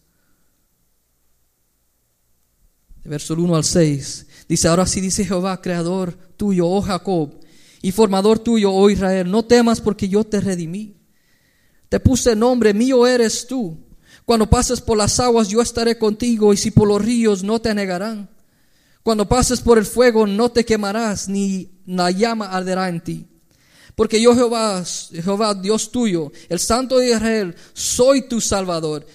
Verso 3.05 3.35
1 3.35 3.55
al 3.55 3.63
6. 3.63 4.27
Dice, 4.49 4.67
ahora 4.67 4.87
sí 4.87 5.01
dice 5.01 5.25
Jehová, 5.25 5.63
creador 5.63 6.15
tuyo, 6.37 6.67
oh 6.67 6.83
Jacob, 6.83 7.39
y 7.81 7.93
formador 7.93 8.41
tuyo, 8.41 8.73
oh 8.73 8.91
Israel, 8.91 9.31
no 9.31 9.45
temas 9.45 9.81
porque 9.81 10.09
yo 10.09 10.25
te 10.25 10.41
redimí. 10.41 10.97
Te 11.89 12.01
puse 12.01 12.35
nombre, 12.35 12.75
mío 12.75 13.07
eres 13.07 13.47
tú. 13.47 13.79
Cuando 14.25 14.51
pases 14.51 14.81
por 14.81 14.99
las 14.99 15.21
aguas 15.21 15.47
yo 15.47 15.63
estaré 15.63 15.97
contigo, 15.97 16.53
y 16.53 16.57
si 16.57 16.73
por 16.73 16.89
los 16.89 17.01
ríos 17.01 17.45
no 17.45 17.61
te 17.61 17.71
anegarán. 17.71 18.29
Cuando 19.05 19.29
pases 19.29 19.61
por 19.61 19.79
el 19.79 19.87
fuego 19.87 20.27
no 20.27 20.51
te 20.51 20.65
quemarás, 20.65 21.29
ni 21.29 21.71
la 21.87 22.11
llama 22.11 22.47
arderá 22.47 22.89
en 22.89 23.01
ti. 23.01 23.30
Porque 24.01 24.19
yo 24.19 24.35
Jehová, 24.35 24.83
Jehová 25.13 25.53
Dios 25.53 25.93
tuyo, 25.93 26.33
el 26.49 26.59
Santo 26.59 26.97
de 26.97 27.11
Israel, 27.11 27.55
soy 27.75 28.23
tu 28.23 28.41
Salvador. 28.41 29.07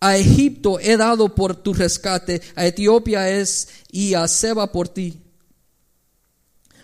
A 0.00 0.16
Egipto 0.16 0.80
he 0.80 0.96
dado 0.96 1.32
por 1.32 1.54
tu 1.54 1.72
rescate, 1.72 2.42
a 2.56 2.66
Etiopía 2.66 3.30
es 3.30 3.68
y 3.92 4.14
a 4.14 4.26
Seba 4.26 4.72
por 4.72 4.88
ti. 4.88 5.20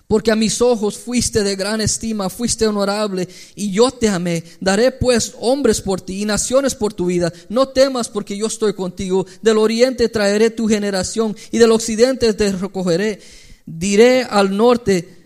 Porque 0.06 0.30
a 0.30 0.36
mis 0.36 0.62
ojos 0.62 0.96
fuiste 0.96 1.42
de 1.42 1.56
gran 1.56 1.80
estima, 1.80 2.30
fuiste 2.30 2.64
honorable, 2.64 3.28
y 3.56 3.72
yo 3.72 3.90
te 3.90 4.08
amé. 4.08 4.44
Daré 4.60 4.92
pues 4.92 5.34
hombres 5.40 5.80
por 5.80 6.00
ti 6.00 6.22
y 6.22 6.24
naciones 6.24 6.76
por 6.76 6.94
tu 6.94 7.06
vida. 7.06 7.32
No 7.48 7.70
temas 7.70 8.08
porque 8.08 8.36
yo 8.36 8.46
estoy 8.46 8.72
contigo. 8.74 9.26
Del 9.40 9.58
oriente 9.58 10.08
traeré 10.08 10.50
tu 10.50 10.68
generación, 10.68 11.36
y 11.50 11.58
del 11.58 11.72
occidente 11.72 12.34
te 12.34 12.52
recogeré. 12.52 13.20
Diré 13.66 14.22
al 14.22 14.56
norte, 14.56 15.21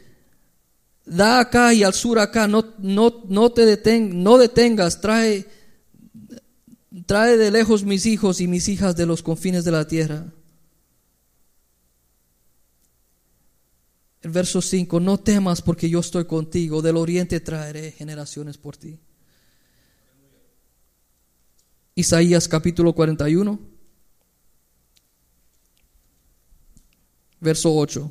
da 1.07 1.41
acá 1.41 1.73
y 1.73 1.83
al 1.83 1.95
sur 1.95 2.19
acá, 2.19 2.47
no, 2.47 2.75
no, 2.79 3.23
no 3.29 3.51
te 3.53 3.65
deten, 3.65 4.23
no 4.23 4.37
detengas, 4.37 5.01
trae 5.01 5.47
Trae 7.05 7.37
de 7.37 7.51
lejos 7.51 7.85
mis 7.85 8.07
hijos 8.07 8.41
y 8.41 8.49
mis 8.49 8.69
hijas 8.69 8.97
de 8.97 9.07
los 9.07 9.23
confines 9.23 9.65
de 9.65 9.71
la 9.71 9.87
tierra. 9.87 10.33
El 14.23 14.31
verso 14.31 14.63
5, 14.63 14.99
no 14.99 15.19
temas 15.19 15.63
porque 15.63 15.91
yo 15.91 16.01
estoy 16.01 16.25
contigo, 16.25 16.81
del 16.83 16.97
oriente 16.97 17.39
traeré 17.41 17.93
generaciones 17.93 18.57
por 18.57 18.77
ti. 18.77 18.99
Isaías 21.95 22.49
capítulo 22.49 22.93
41, 22.93 23.59
verso 27.41 27.75
8. 27.75 28.11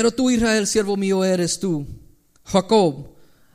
Pero 0.00 0.12
tú, 0.12 0.30
Israel, 0.30 0.66
siervo 0.66 0.96
mío 0.96 1.22
eres 1.22 1.60
tú, 1.60 1.86
Jacob, 2.42 3.08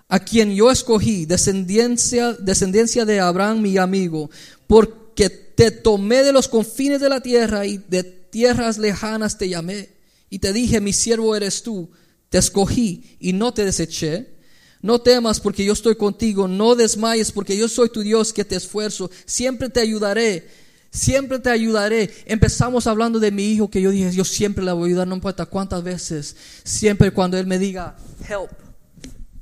a 0.08 0.19
quien 0.19 0.53
yo 0.53 0.69
escogí, 0.69 1.25
descendencia, 1.25 2.34
descendencia 2.34 3.03
de 3.03 3.19
Abraham, 3.19 3.63
mi 3.63 3.77
amigo, 3.77 4.29
porque 4.67 5.31
te 5.31 5.71
tomé 5.71 6.21
de 6.21 6.31
los 6.31 6.47
confines 6.47 7.01
de 7.01 7.10
la 7.10 7.19
tierra 7.19 7.65
y 7.65 7.79
de 7.79 8.03
tierras 8.03 8.77
lejanas 8.77 9.39
te 9.39 9.49
llamé. 9.49 9.89
Y 10.29 10.38
te 10.38 10.53
dije, 10.53 10.81
mi 10.81 10.93
siervo 10.93 11.36
eres 11.36 11.63
tú, 11.63 11.89
te 12.29 12.38
escogí 12.38 13.17
y 13.19 13.34
no 13.34 13.51
te 13.51 13.65
deseché. 13.65 14.36
No 14.84 15.01
temas 15.01 15.39
porque 15.39 15.65
yo 15.65 15.73
estoy 15.73 15.95
contigo, 15.95 16.47
no 16.47 16.75
desmayes 16.75 17.31
porque 17.31 17.58
yo 17.58 17.67
soy 17.67 17.89
tu 17.89 18.01
Dios 18.01 18.34
que 18.34 18.45
te 18.45 18.55
esfuerzo, 18.55 19.10
siempre 19.25 19.69
te 19.69 19.79
ayudaré, 19.79 20.47
siempre 20.95 21.39
te 21.39 21.49
ayudaré. 21.49 22.10
Empezamos 22.25 22.88
hablando 22.88 23.19
de 23.19 23.31
mi 23.31 23.51
hijo 23.51 23.69
que 23.69 23.81
yo 23.81 23.91
dije, 23.91 24.12
yo 24.12 24.23
siempre 24.23 24.63
le 24.63 24.71
voy 24.71 24.84
a 24.84 24.88
ayudar, 24.88 25.08
no 25.08 25.15
importa 25.15 25.45
cuántas 25.45 25.84
veces, 25.84 26.36
siempre 26.63 27.12
cuando 27.12 27.38
él 27.38 27.45
me 27.45 27.60
diga, 27.60 27.95
help, 28.27 28.51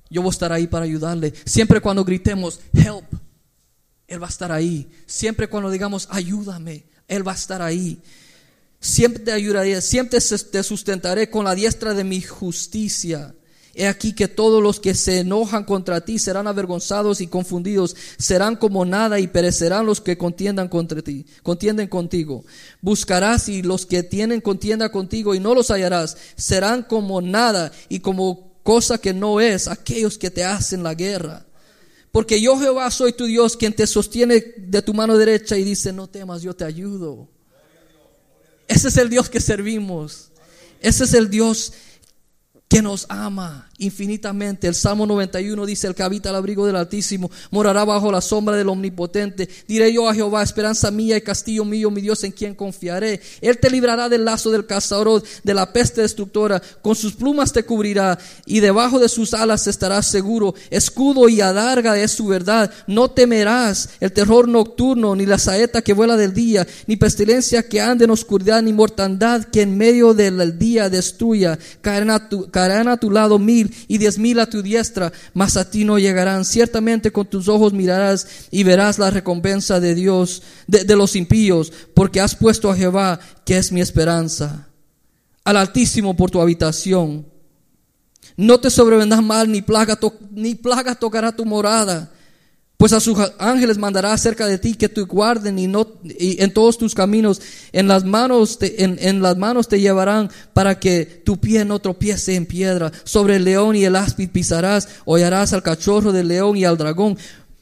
yo 0.10 0.22
voy 0.22 0.30
a 0.30 0.32
estar 0.32 0.52
ahí 0.52 0.68
para 0.68 0.86
ayudarle. 0.86 1.34
Siempre 1.46 1.82
cuando 1.82 2.04
gritemos, 2.04 2.60
help, 2.74 3.06
Él 4.08 4.22
va 4.22 4.28
a 4.28 4.30
estar 4.30 4.52
ahí. 4.52 4.88
Siempre 5.08 5.48
cuando 5.48 5.72
digamos, 5.72 6.08
ayúdame, 6.12 6.86
Él 7.08 7.28
va 7.28 7.32
a 7.32 7.36
estar 7.36 7.62
ahí. 7.62 8.00
Siempre 8.80 9.24
te 9.24 9.32
ayudaré, 9.32 9.82
siempre 9.82 10.20
te 10.20 10.64
sustentaré 10.64 11.30
con 11.30 11.46
la 11.46 11.56
diestra 11.56 11.94
de 11.94 12.04
mi 12.04 12.22
justicia. 12.22 13.34
He 13.76 13.88
aquí 13.88 14.14
que 14.14 14.28
todos 14.28 14.62
los 14.62 14.80
que 14.80 14.94
se 14.94 15.20
enojan 15.20 15.64
contra 15.64 16.02
ti 16.02 16.20
serán 16.20 16.46
avergonzados 16.46 17.22
y 17.22 17.28
confundidos, 17.28 17.96
serán 18.20 18.56
como 18.56 18.86
nada 18.86 19.20
y 19.20 19.26
perecerán 19.26 19.88
los 19.88 20.00
que 20.00 20.16
contiendan 20.16 20.68
contra 20.68 21.02
ti, 21.02 21.26
contienden 21.42 21.88
contigo. 21.88 22.46
Buscarás 22.82 23.50
y 23.50 23.64
los 23.64 23.88
que 23.88 24.04
tienen 24.04 24.42
contienda 24.42 24.92
contigo 24.92 25.34
y 25.34 25.40
no 25.40 25.56
los 25.56 25.72
hallarás, 25.72 26.18
serán 26.36 26.84
como 26.84 27.20
nada 27.20 27.72
y 27.90 28.00
como 28.00 28.54
cosa 28.62 29.00
que 29.00 29.12
no 29.12 29.42
es 29.42 29.68
aquellos 29.68 30.20
que 30.20 30.30
te 30.30 30.44
hacen 30.44 30.84
la 30.84 30.94
guerra. 30.94 31.46
Porque 32.12 32.40
yo 32.40 32.60
Jehová 32.60 32.92
soy 32.92 33.14
tu 33.14 33.26
Dios 33.26 33.58
quien 33.58 33.74
te 33.74 33.88
sostiene 33.88 34.54
de 34.56 34.84
tu 34.84 34.94
mano 34.94 35.18
derecha 35.18 35.58
y 35.58 35.64
dice, 35.64 35.92
no 35.92 36.08
temas, 36.08 36.44
yo 36.44 36.56
te 36.56 36.64
ayudo. 36.64 37.28
Ese 38.68 38.90
es 38.90 38.98
el 38.98 39.10
Dios 39.10 39.32
que 39.32 39.40
servimos. 39.40 40.30
Ese 40.80 41.06
es 41.06 41.14
el 41.16 41.32
Dios 41.32 41.74
que 42.74 42.82
nos 42.82 43.06
ama 43.08 43.68
infinitamente. 43.84 44.68
El 44.68 44.76
Salmo 44.76 45.06
91 45.06 45.66
dice, 45.66 45.88
el 45.88 45.96
que 45.96 46.04
habita 46.04 46.30
al 46.30 46.36
abrigo 46.36 46.66
del 46.66 46.76
Altísimo 46.76 47.30
morará 47.52 47.86
bajo 47.86 48.12
la 48.12 48.22
sombra 48.22 48.56
del 48.56 48.70
Omnipotente. 48.70 49.50
Diré 49.68 49.94
yo 49.94 50.10
a 50.10 50.14
Jehová, 50.14 50.44
esperanza 50.44 50.92
mía 50.92 51.18
y 51.18 51.22
castillo 51.22 51.66
mío, 51.66 51.92
mi 51.92 52.02
Dios 52.02 52.24
en 52.24 52.32
quien 52.32 52.56
confiaré. 52.56 53.22
Él 53.42 53.58
te 53.60 53.70
librará 53.70 54.10
del 54.10 54.26
lazo 54.26 54.52
del 54.52 54.66
cazador, 54.66 55.24
de 55.44 55.54
la 55.54 55.72
peste 55.72 56.02
destructora. 56.02 56.62
Con 56.82 56.96
sus 56.96 57.14
plumas 57.14 57.52
te 57.52 57.64
cubrirá 57.64 58.18
y 58.46 58.60
debajo 58.60 59.00
de 59.00 59.10
sus 59.10 59.34
alas 59.34 59.68
estarás 59.68 60.08
seguro. 60.08 60.56
Escudo 60.70 61.30
y 61.30 61.42
adarga 61.42 61.98
es 62.00 62.12
su 62.12 62.28
verdad. 62.28 62.72
No 62.88 63.12
temerás 63.12 63.90
el 64.00 64.12
terror 64.12 64.48
nocturno, 64.48 65.16
ni 65.16 65.26
la 65.26 65.38
saeta 65.38 65.82
que 65.82 65.94
vuela 65.94 66.18
del 66.18 66.34
día, 66.34 66.66
ni 66.88 66.96
pestilencia 66.96 67.68
que 67.68 67.82
ande 67.82 68.06
en 68.06 68.12
oscuridad, 68.12 68.62
ni 68.62 68.74
mortandad 68.74 69.44
que 69.46 69.62
en 69.62 69.78
medio 69.78 70.14
del 70.14 70.58
día 70.58 70.90
destruya. 70.90 71.58
Caerán 71.82 72.10
a 72.10 72.30
tu, 72.30 72.50
a 72.54 72.98
tu 72.98 73.12
lado 73.12 73.40
mil 73.40 73.73
y 73.88 73.98
diez 73.98 74.18
mil 74.18 74.40
a 74.40 74.46
tu 74.46 74.62
diestra, 74.62 75.12
mas 75.34 75.58
a 75.58 75.70
ti 75.70 75.84
no 75.84 76.00
llegarán. 76.00 76.46
Ciertamente 76.46 77.12
con 77.12 77.28
tus 77.28 77.48
ojos 77.48 77.74
mirarás 77.74 78.28
y 78.52 78.64
verás 78.64 79.00
la 79.00 79.10
recompensa 79.10 79.80
de 79.80 79.96
Dios, 79.96 80.44
de, 80.68 80.96
los 80.96 81.16
impíos, 81.16 81.74
porque 81.94 82.22
has 82.22 82.36
puesto 82.36 82.72
a 82.72 82.76
Jehová, 82.76 83.20
que 83.46 83.58
es 83.58 83.72
mi 83.72 83.82
esperanza, 83.82 84.68
al 85.44 85.58
Altísimo 85.58 86.16
por 86.16 86.32
tu 86.32 86.40
habitación. 86.40 87.26
No 88.38 88.60
te 88.60 88.70
sobrevendrá 88.70 89.22
mal, 89.22 89.52
ni 89.52 89.62
plaga, 89.62 90.00
ni 90.32 90.56
plaga 90.56 90.96
tocará 90.96 91.36
tu 91.36 91.46
morada 91.46 92.13
pues 92.84 92.92
a 92.92 93.00
sus 93.00 93.18
ángeles 93.38 93.78
mandará 93.78 94.18
cerca 94.18 94.46
de 94.46 94.58
ti 94.58 94.74
que 94.74 94.90
te 94.90 95.04
guarden 95.04 95.58
y, 95.58 95.68
no, 95.68 95.88
en 96.04 96.52
todos 96.52 96.78
tus 96.78 96.94
caminos. 96.94 97.42
En 97.72 97.88
las, 97.88 98.04
manos 98.04 98.60
te, 98.60 98.84
en, 98.84 99.22
las 99.22 99.38
manos 99.38 99.70
te 99.70 99.80
llevarán 99.80 100.30
para 100.52 100.78
que 100.78 101.06
tu 101.06 101.38
pie 101.38 101.64
no 101.64 101.80
tropiece 101.80 102.36
en 102.36 102.46
piedra. 102.46 102.92
Sobre 103.06 103.38
el 103.38 103.46
león 103.46 103.78
y 103.78 103.86
el 103.86 103.96
áspid 103.96 104.32
pisarás, 104.32 104.90
hollarás 105.06 105.54
al 105.54 105.64
cachorro 105.64 106.12
del 106.12 106.28
león 106.28 106.58
y 106.58 106.66
al 106.66 106.78
dragón. 106.78 107.18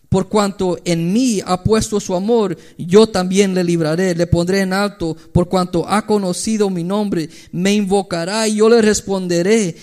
Por 0.09 0.27
cuanto 0.27 0.79
en 0.85 1.13
mí 1.13 1.39
ha 1.45 1.61
puesto 1.61 1.99
su 1.99 2.15
amor, 2.15 2.57
yo 2.79 3.05
también 3.05 3.53
le 3.53 3.63
libraré, 3.63 4.15
le 4.15 4.25
pondré 4.25 4.61
en 4.61 4.73
alto, 4.73 5.15
por 5.31 5.47
cuanto 5.47 5.87
ha 5.87 6.07
conocido 6.07 6.71
mi 6.71 6.83
nombre, 6.83 7.29
me 7.51 7.75
invocará 7.75 8.47
y 8.47 8.55
yo 8.55 8.69
le 8.69 8.81
responderé, 8.81 9.75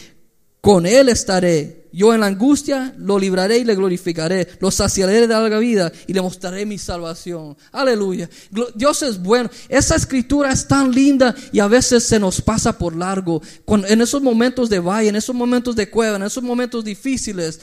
con 0.61 0.85
él 0.85 1.09
estaré 1.09 1.78
yo 1.93 2.13
en 2.13 2.21
la 2.21 2.27
angustia 2.27 2.95
lo 2.99 3.19
libraré 3.19 3.59
y 3.59 3.65
le 3.65 3.75
glorificaré, 3.75 4.49
lo 4.61 4.71
saciaré 4.71 5.21
de 5.21 5.29
larga 5.29 5.59
vida 5.59 5.91
y 6.07 6.13
le 6.13 6.21
mostraré 6.21 6.67
mi 6.67 6.79
salvación. 6.79 7.57
Aleluya. 7.73 8.29
Dios 8.75 9.03
es 9.03 9.23
bueno. 9.23 9.51
Esa 9.69 9.97
escritura 9.97 10.53
es 10.53 10.67
tan 10.67 10.91
linda 10.91 11.35
y 11.53 11.61
a 11.61 11.69
veces 11.69 12.05
se 12.05 12.19
nos 12.19 12.41
pasa 12.41 12.77
por 12.77 12.95
largo. 12.95 13.41
en 13.67 14.01
esos 14.01 14.23
momentos 14.23 14.69
de 14.69 14.81
valle, 14.81 15.09
en 15.09 15.17
esos 15.17 15.35
momentos 15.35 15.77
de 15.77 15.89
cueva, 15.89 16.17
en 16.17 16.23
esos 16.23 16.43
momentos 16.43 16.85
difíciles, 16.85 17.61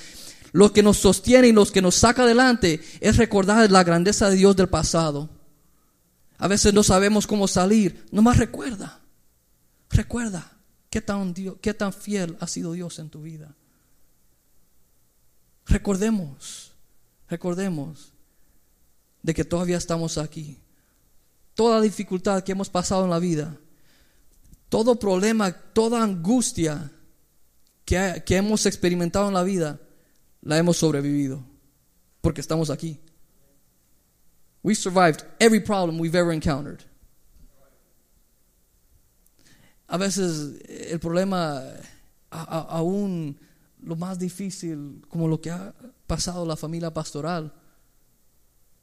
lo 0.52 0.72
que 0.72 0.84
nos 0.84 0.98
sostiene 0.98 1.50
y 1.50 1.52
lo 1.52 1.66
que 1.66 1.82
nos 1.82 1.96
saca 1.96 2.24
adelante 2.24 2.82
es 3.02 3.18
recordar 3.18 3.70
la 3.70 3.84
grandeza 3.84 4.30
de 4.30 4.38
Dios 4.38 4.56
del 4.56 4.70
pasado. 4.70 5.30
A 6.38 6.48
veces 6.48 6.74
no 6.74 6.84
sabemos 6.84 7.28
cómo 7.28 7.48
salir. 7.48 8.06
Nomás 8.12 8.38
recuerda. 8.38 9.02
Recuerda 9.90 10.52
qué 10.90 11.02
tan, 11.02 11.34
qué 11.34 11.74
tan 11.74 11.94
fiel 11.94 12.38
ha 12.40 12.48
sido 12.48 12.74
Dios 12.74 13.00
en 13.00 13.10
tu 13.10 13.22
vida. 13.22 13.56
Recordemos, 15.66 16.72
recordemos 17.28 18.12
de 19.22 19.34
que 19.34 19.44
todavía 19.44 19.78
estamos 19.78 20.18
aquí. 20.18 20.58
Toda 21.56 21.82
dificultad 21.82 22.44
que 22.44 22.52
hemos 22.52 22.70
pasado 22.70 23.06
en 23.06 23.10
la 23.10 23.20
vida, 23.20 23.58
todo 24.70 25.00
problema, 25.00 25.52
toda 25.52 26.04
angustia 26.04 26.92
que, 27.86 28.24
que 28.26 28.38
hemos 28.38 28.66
experimentado 28.66 29.28
en 29.28 29.34
la 29.34 29.44
vida, 29.44 29.80
la 30.42 30.58
hemos 30.58 30.78
sobrevivido 30.78 31.44
porque 32.22 32.42
estamos 32.42 32.70
aquí. 32.70 33.00
We 34.64 34.74
survived 34.74 35.24
every 35.40 35.60
problem 35.60 36.00
we've 36.00 36.16
ever 36.16 36.34
encountered. 36.34 36.84
A 39.88 39.98
veces 39.98 40.60
el 40.68 41.00
problema 41.00 41.62
aún 42.32 43.38
lo 43.86 43.96
más 43.96 44.18
difícil, 44.18 45.06
como 45.10 45.28
lo 45.28 45.40
que 45.40 45.52
ha 45.52 45.74
pasado 46.08 46.46
la 46.46 46.56
familia 46.56 46.92
pastoral, 46.92 47.54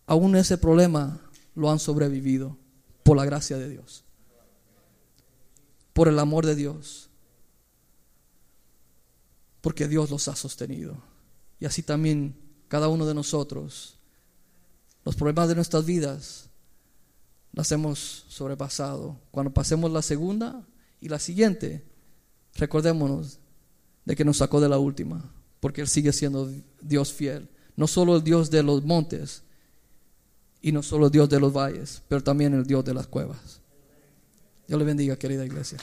aún 0.07 0.37
ese 0.37 0.57
problema 0.57 1.21
lo 1.57 1.71
han 1.71 1.81
sobrevivido 1.81 2.57
por 3.03 3.17
la 3.17 3.25
gracia 3.25 3.59
de 3.59 3.69
Dios, 3.69 4.05
por 5.93 6.07
el 6.07 6.19
amor 6.21 6.47
de 6.47 6.55
Dios, 6.55 7.11
porque 9.61 9.88
Dios 9.88 10.11
los 10.11 10.29
ha 10.29 10.37
sostenido. 10.37 10.97
Y 11.59 11.67
así 11.67 11.83
también 11.83 12.37
cada 12.69 12.88
uno 12.88 13.05
de 13.05 13.15
nosotros, 13.15 13.99
los 15.05 15.17
problemas 15.17 15.49
de 15.49 15.57
nuestras 15.57 15.85
vidas, 15.85 16.49
las 17.53 17.73
hemos 17.73 18.25
sobrepasado. 18.29 19.21
Cuando 19.33 19.53
pasemos 19.53 19.91
la 19.91 20.03
segunda 20.03 20.65
y 21.01 21.09
la 21.09 21.19
siguiente, 21.19 21.85
recordémonos 22.55 23.41
de 24.05 24.17
que 24.17 24.25
nos 24.25 24.38
sacó 24.38 24.61
de 24.61 24.69
la 24.69 24.79
última, 24.79 25.23
porque 25.61 25.81
Él 25.81 25.88
sigue 25.88 26.12
siendo 26.12 26.51
Dios 26.81 27.12
fiel. 27.12 27.49
No 27.77 27.87
solo 27.87 28.17
el 28.17 28.25
Dios 28.25 28.51
de 28.51 28.62
los 28.62 28.85
montes, 28.85 29.43
Y 30.65 30.71
no 30.71 30.83
solo 30.85 31.11
Dios 31.11 31.29
de 31.29 31.41
los 31.41 31.53
valles, 31.53 32.03
pero 32.07 32.23
también 32.23 32.55
el 32.55 32.65
Dios 32.65 32.85
de 32.85 32.95
las 32.95 33.09
cuevas. 33.09 33.61
Dios 34.69 34.79
le 34.79 34.85
bendiga, 34.85 35.17
querida 35.17 35.45
iglesia. 35.45 35.79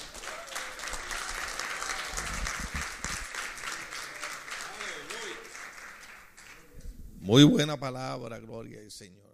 Muy 7.19 7.43
buena 7.43 7.77
palabra, 7.77 8.39
gloria 8.39 8.79
al 8.79 8.89
Señor. 8.89 9.28